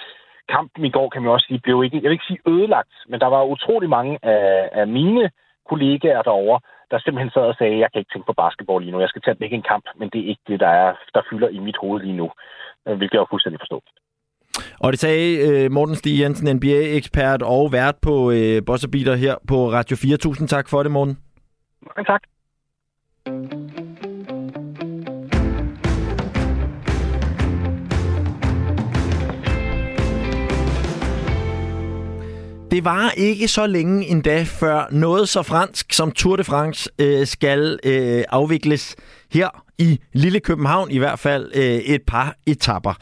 [0.56, 3.20] kampen i går, kan man også sige, blev ikke, jeg vil ikke sige ødelagt, men
[3.20, 5.32] der var utrolig mange af, af mine
[5.70, 6.60] kollegaer derovre,
[6.92, 9.22] der simpelthen sad og sagde, jeg kan ikke tænke på basketball lige nu, jeg skal
[9.22, 11.78] tage væk en kamp, men det er ikke det, der, er, der fylder i mit
[11.82, 12.28] hoved lige nu,
[12.88, 13.82] øh, hvilket jeg jo fuldstændig forstå.
[14.80, 19.72] Og det sagde øh, Morten Stig Jensen, NBA-ekspert og vært på øh, Beater her på
[19.72, 20.18] Radio 4.
[20.18, 21.18] Tusind tak for det, Morten.
[21.82, 22.24] Mange tak.
[32.78, 37.28] Det var ikke så længe endda, før noget så fransk som Tour de France øh,
[37.28, 38.96] skal øh, afvikles
[39.32, 42.94] her i Lille København, i hvert fald øh, et par etapper.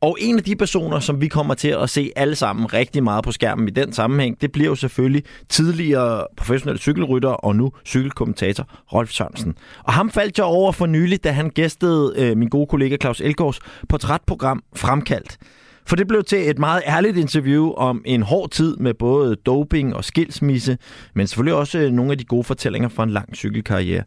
[0.00, 3.24] Og en af de personer, som vi kommer til at se alle sammen rigtig meget
[3.24, 8.68] på skærmen i den sammenhæng, det bliver jo selvfølgelig tidligere professionel cykelrytter og nu cykelkommentator
[8.92, 9.54] Rolf Sørensen.
[9.84, 13.20] Og ham faldt jeg over for nylig, da han gæstede øh, min gode kollega Claus
[13.20, 15.38] Elgårds portrætprogram Fremkaldt.
[15.86, 19.94] For det blev til et meget ærligt interview om en hård tid med både doping
[19.94, 20.78] og skilsmisse,
[21.14, 24.04] men selvfølgelig også nogle af de gode fortællinger fra en lang cykelkarriere.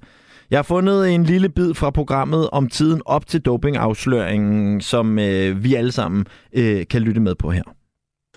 [0.51, 5.63] Jeg har fundet en lille bid fra programmet om tiden op til dopingafsløringen, som øh,
[5.63, 7.63] vi alle sammen øh, kan lytte med på her.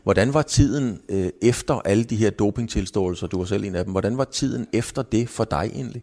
[0.03, 3.93] Hvordan var tiden øh, efter alle de her dopingtilståelser, du var selv en af dem,
[3.93, 6.03] hvordan var tiden efter det for dig egentlig?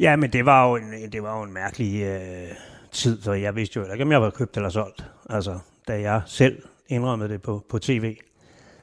[0.00, 2.48] Ja, men det var jo en, det var jo en mærkelig øh,
[2.92, 5.04] tid, så jeg vidste jo ikke, om jeg var købt eller solgt.
[5.30, 8.16] Altså, da jeg selv indrømmede det på, på tv,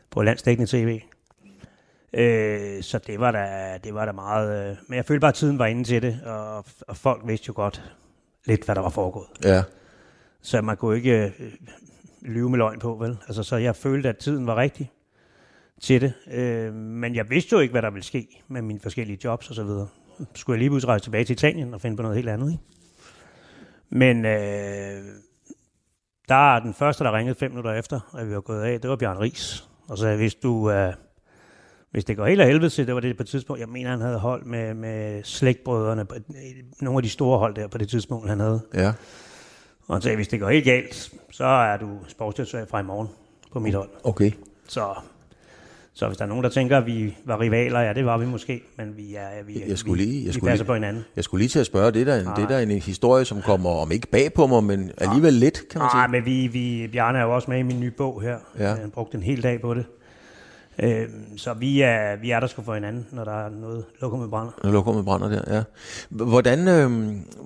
[0.09, 1.01] på landsdækkende tv.
[2.13, 4.69] Øh, så det var da, det var da meget...
[4.69, 7.45] Øh, men jeg følte bare, at tiden var inde til det, og, og folk vidste
[7.47, 7.83] jo godt
[8.45, 9.27] lidt, hvad der var foregået.
[9.43, 9.63] Ja.
[10.41, 11.51] Så man kunne ikke øh,
[12.21, 13.17] lyve med løgn på, vel?
[13.27, 14.91] Altså, så jeg følte, at tiden var rigtig
[15.81, 16.13] til det.
[16.31, 19.55] Øh, men jeg vidste jo ikke, hvad der ville ske med mine forskellige jobs og
[19.55, 19.87] så videre.
[20.35, 22.63] Skulle jeg lige pludselig rejse tilbage til Italien og finde på noget helt andet, ikke?
[23.89, 25.03] Men øh,
[26.29, 28.89] der er den første, der ringede fem minutter efter, at vi var gået af, det
[28.89, 29.67] var Bjørn Ries.
[29.87, 30.93] Og så hvis du, uh,
[31.91, 33.89] hvis det går helt af helvede til, det var det på et tidspunkt, jeg mener,
[33.89, 36.05] han havde hold med, med slægtbrødrene,
[36.81, 38.61] nogle af de store hold der på det tidspunkt, han havde.
[38.73, 38.93] Ja.
[39.87, 43.07] Og han sagde, hvis det går helt galt, så er du sportsdirektør fra i morgen
[43.51, 43.89] på mit hold.
[44.03, 44.31] Okay.
[44.67, 44.93] Så,
[45.95, 48.25] så hvis der er nogen, der tænker, at vi var rivaler, ja, det var vi
[48.25, 51.03] måske, men vi, er, vi, Jeg skulle lige, jeg vi skulle passer lige, på hinanden.
[51.15, 53.25] Jeg skulle lige til at spørge, det er der, en, det er der en historie,
[53.25, 56.11] som kommer om ikke bag på mig, men alligevel lidt, kan man Nej, sige.
[56.11, 58.37] men vi, vi, Bjarne er jo også med i min nye bog her.
[58.59, 58.73] Ja.
[58.75, 59.85] Han brugte en hel dag på det.
[60.83, 64.29] Øhm, så vi er, vi er der sgu for hinanden, når der er noget med
[64.29, 64.51] brænder.
[64.63, 65.63] Når lokummet brænder der, ja.
[66.09, 66.91] Hvordan, øh,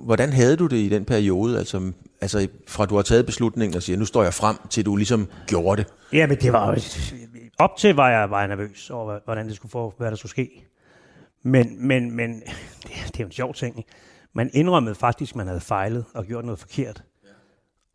[0.04, 3.82] hvordan havde du det i den periode, altså, altså fra du har taget beslutningen og
[3.82, 5.92] siger, nu står jeg frem, til du ligesom gjorde det?
[6.12, 6.80] Ja, men det var jo-
[7.58, 10.30] op til var jeg, var jeg nervøs over, hvordan det skulle få, hvad der skulle
[10.30, 10.64] ske.
[11.42, 12.40] Men, men, men
[12.82, 13.78] det, det er jo en sjov ting.
[13.78, 13.90] ikke?
[14.32, 17.02] Man indrømmede faktisk, at man havde fejlet og gjort noget forkert.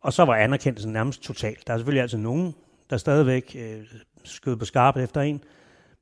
[0.00, 1.56] Og så var anerkendelsen nærmest total.
[1.66, 2.54] Der er selvfølgelig altid nogen,
[2.90, 3.82] der stadigvæk øh,
[4.24, 5.40] skød på skarpt efter en.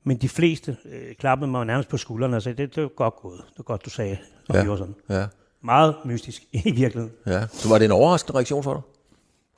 [0.05, 3.17] Men de fleste øh, klappede mig nærmest på skuldrene og sagde, det, det var godt
[3.17, 3.39] gået.
[3.49, 4.95] Det var godt, du sagde, og Ja, gjorde sådan.
[5.09, 5.27] ja.
[5.61, 7.13] Meget mystisk i virkeligheden.
[7.27, 7.47] Ja.
[7.47, 8.83] Så var det en overraskende reaktion for dig?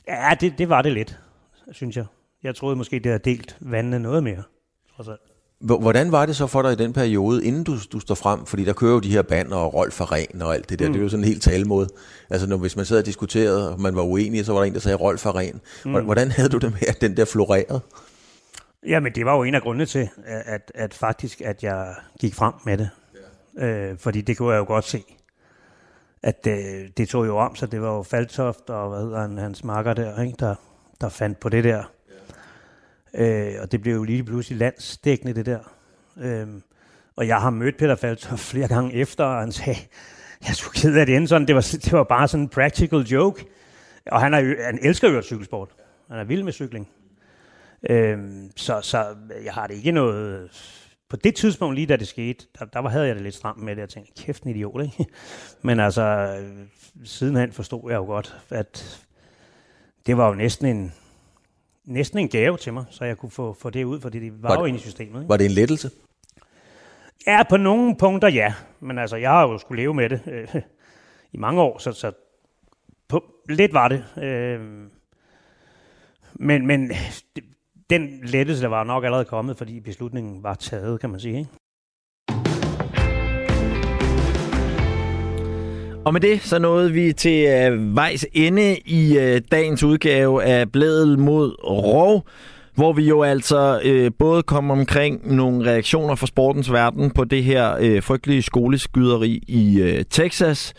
[0.09, 1.21] Ja, det, det var det lidt,
[1.73, 2.07] synes jeg.
[2.45, 4.43] Jeg troede måske, det havde delt vandene noget mere.
[4.97, 5.21] trods alt.
[5.61, 8.47] Hvordan var det så for dig i den periode, inden du, du står frem?
[8.47, 10.87] Fordi der kører jo de her bander og Rolf Ren og alt det der.
[10.87, 10.93] Mm.
[10.93, 11.89] Det er jo sådan en helt talemåde.
[12.31, 14.75] Altså når, hvis man sad og diskuterede, og man var uenig, så var der en,
[14.75, 15.61] der sagde Rolf Ren.
[15.85, 16.05] Mm.
[16.05, 17.81] Hvordan havde du det med, at den der florerede?
[18.87, 22.35] Jamen, det var jo en af grundene til, at, at, at faktisk, at jeg gik
[22.35, 22.91] frem med det.
[23.59, 23.67] Ja.
[23.67, 25.03] Øh, fordi det kunne jeg jo godt se.
[26.23, 29.39] At øh, det tog jo om, så det var jo Faltoft og hvad hedder han,
[29.39, 30.55] hans marker der, ikke, der,
[31.01, 31.83] der fandt på det der.
[33.15, 35.59] Øh, og det blev jo lige pludselig landsdækkende, det der.
[36.21, 36.47] Øh,
[37.17, 39.79] og jeg har mødt Peter Faltoft flere gange efter, og han sagde,
[40.49, 41.47] jeg skulle ked af det endte sådan.
[41.49, 43.45] Det var, det var bare sådan en practical joke.
[44.07, 45.69] Og han, er, han elsker jo cykelsport.
[46.11, 46.89] Han er vild med cykling.
[47.91, 48.19] Øh,
[48.57, 49.07] så, så
[49.45, 50.51] jeg har det ikke noget...
[51.09, 53.63] På det tidspunkt, lige da det skete, der, der var- havde jeg det lidt stramt
[53.63, 53.81] med det.
[53.81, 55.07] Jeg tænkte, kæft en idiot, ikke?
[55.63, 56.67] Men altså, øh,
[57.05, 59.01] sidenhen forstod jeg jo godt, at
[60.07, 60.93] det var jo næsten en,
[61.85, 64.49] næsten en gave til mig, så jeg kunne få, få det ud, fordi det var,
[64.49, 65.21] Var var jo det- inde i systemet.
[65.21, 65.29] Ikke?
[65.29, 65.91] Var det en lettelse?
[67.27, 68.55] Ja, på nogle punkter ja.
[68.81, 70.49] Men altså, jeg har jo skulle leve med det øh,
[71.33, 72.13] i mange år, så, så
[73.09, 74.05] på, lidt var det.
[74.23, 74.61] Øh,
[76.35, 76.89] men, men
[77.37, 77.45] det-
[77.91, 81.39] den lettelse, der var nok allerede kommet, fordi beslutningen var taget, kan man sige.
[81.39, 81.51] Ikke?
[86.05, 90.73] Og med det, så nåede vi til øh, vejs ende i øh, dagens udgave af
[90.73, 92.27] Blædel mod Rov,
[92.75, 97.45] hvor vi jo altså øh, både kom omkring nogle reaktioner fra sportens verden på det
[97.45, 100.75] her øh, frygtelige skoleskyderi i øh, Texas.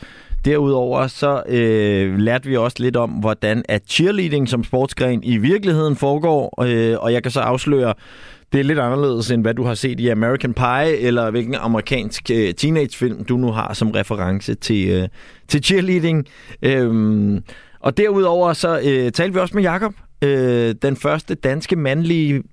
[0.46, 5.96] Derudover så øh, lærte vi også lidt om, hvordan at cheerleading som sportsgren i virkeligheden
[5.96, 7.94] foregår, øh, og jeg kan så afsløre,
[8.56, 12.32] det er lidt anderledes, end hvad du har set i American Pie, eller hvilken amerikansk
[12.32, 15.08] øh, teenagefilm, du nu har som reference til, øh,
[15.48, 16.26] til cheerleading.
[16.62, 17.44] Øhm,
[17.80, 22.44] og derudover så øh, talte vi også med Jakob, øh, den første danske mandlige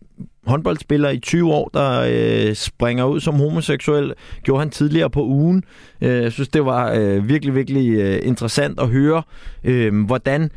[0.46, 5.64] håndboldspiller i 20 år, der øh, springer ud som homoseksuel, gjorde han tidligere på ugen.
[6.00, 9.22] Øh, jeg synes, det var øh, virkelig, virkelig øh, interessant at høre,
[9.64, 10.50] øh, hvordan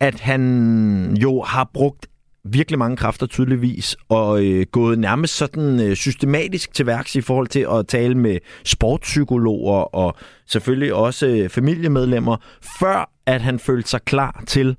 [0.00, 2.06] at han jo har brugt
[2.44, 7.46] virkelig mange kræfter tydeligvis, og øh, gået nærmest sådan øh, systematisk til værks i forhold
[7.46, 10.14] til at tale med sportspsykologer og
[10.46, 12.36] selvfølgelig også øh, familiemedlemmer,
[12.80, 14.76] før at han følte sig klar til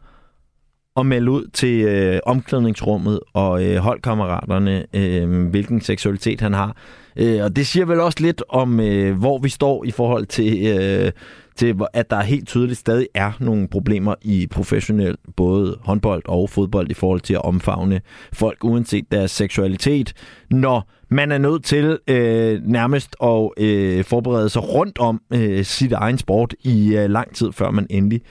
[0.97, 6.77] at melde ud til øh, omklædningsrummet og øh, holdkammeraterne, øh, hvilken seksualitet han har.
[7.15, 10.67] Øh, og det siger vel også lidt om, øh, hvor vi står i forhold til,
[10.67, 11.11] øh,
[11.61, 16.91] til, at der helt tydeligt stadig er nogle problemer i professionel både håndbold og fodbold
[16.91, 18.01] i forhold til at omfavne
[18.33, 20.13] folk uanset deres seksualitet,
[20.49, 25.91] når man er nødt til øh, nærmest at øh, forberede sig rundt om øh, sit
[25.91, 28.21] egen sport i øh, lang tid, før man endelig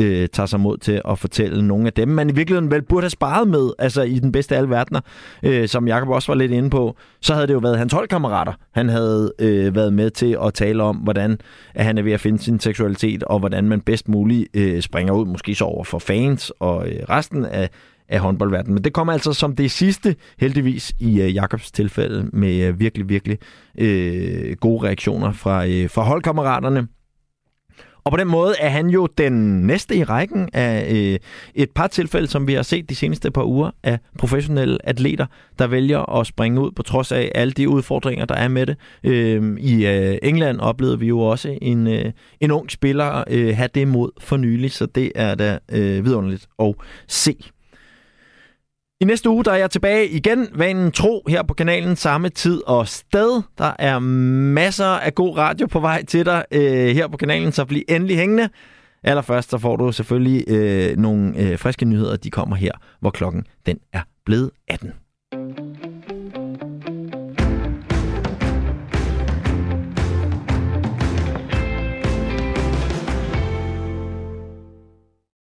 [0.00, 3.04] øh, tager sig mod til at fortælle nogle af dem, man i virkeligheden vel burde
[3.04, 5.00] have sparet med, altså i den bedste af alle verdener,
[5.42, 8.52] øh, som Jakob også var lidt inde på, så havde det jo været hans holdkammerater.
[8.72, 11.38] Han havde øh, været med til at tale om, hvordan
[11.74, 15.12] at han er ved at finde sin seksualitet, og hvordan man bedst muligt øh, springer
[15.14, 17.70] ud, måske så over for fans og øh, resten af,
[18.08, 18.74] af håndboldverdenen.
[18.74, 23.08] Men det kom altså som det sidste, heldigvis i øh, Jakobs tilfælde, med øh, virkelig,
[23.08, 23.38] virkelig
[23.78, 26.88] øh, gode reaktioner fra, øh, fra holdkammeraterne.
[28.06, 31.18] Og på den måde er han jo den næste i rækken af øh,
[31.54, 35.26] et par tilfælde, som vi har set de seneste par uger af professionelle atleter,
[35.58, 38.76] der vælger at springe ud på trods af alle de udfordringer, der er med det.
[39.04, 43.68] Øh, I øh, England oplevede vi jo også en, øh, en ung spiller øh, have
[43.74, 46.74] det mod for nylig, så det er da øh, vidunderligt at
[47.08, 47.36] se.
[49.00, 52.62] I næste uge der er jeg tilbage igen, vanen tro, her på kanalen, samme tid
[52.66, 53.42] og sted.
[53.58, 57.64] Der er masser af god radio på vej til dig øh, her på kanalen, så
[57.64, 58.48] bliv endelig hængende.
[59.02, 62.16] Allerførst så får du selvfølgelig øh, nogle øh, friske nyheder.
[62.16, 64.92] De kommer her, hvor klokken den er blevet 18.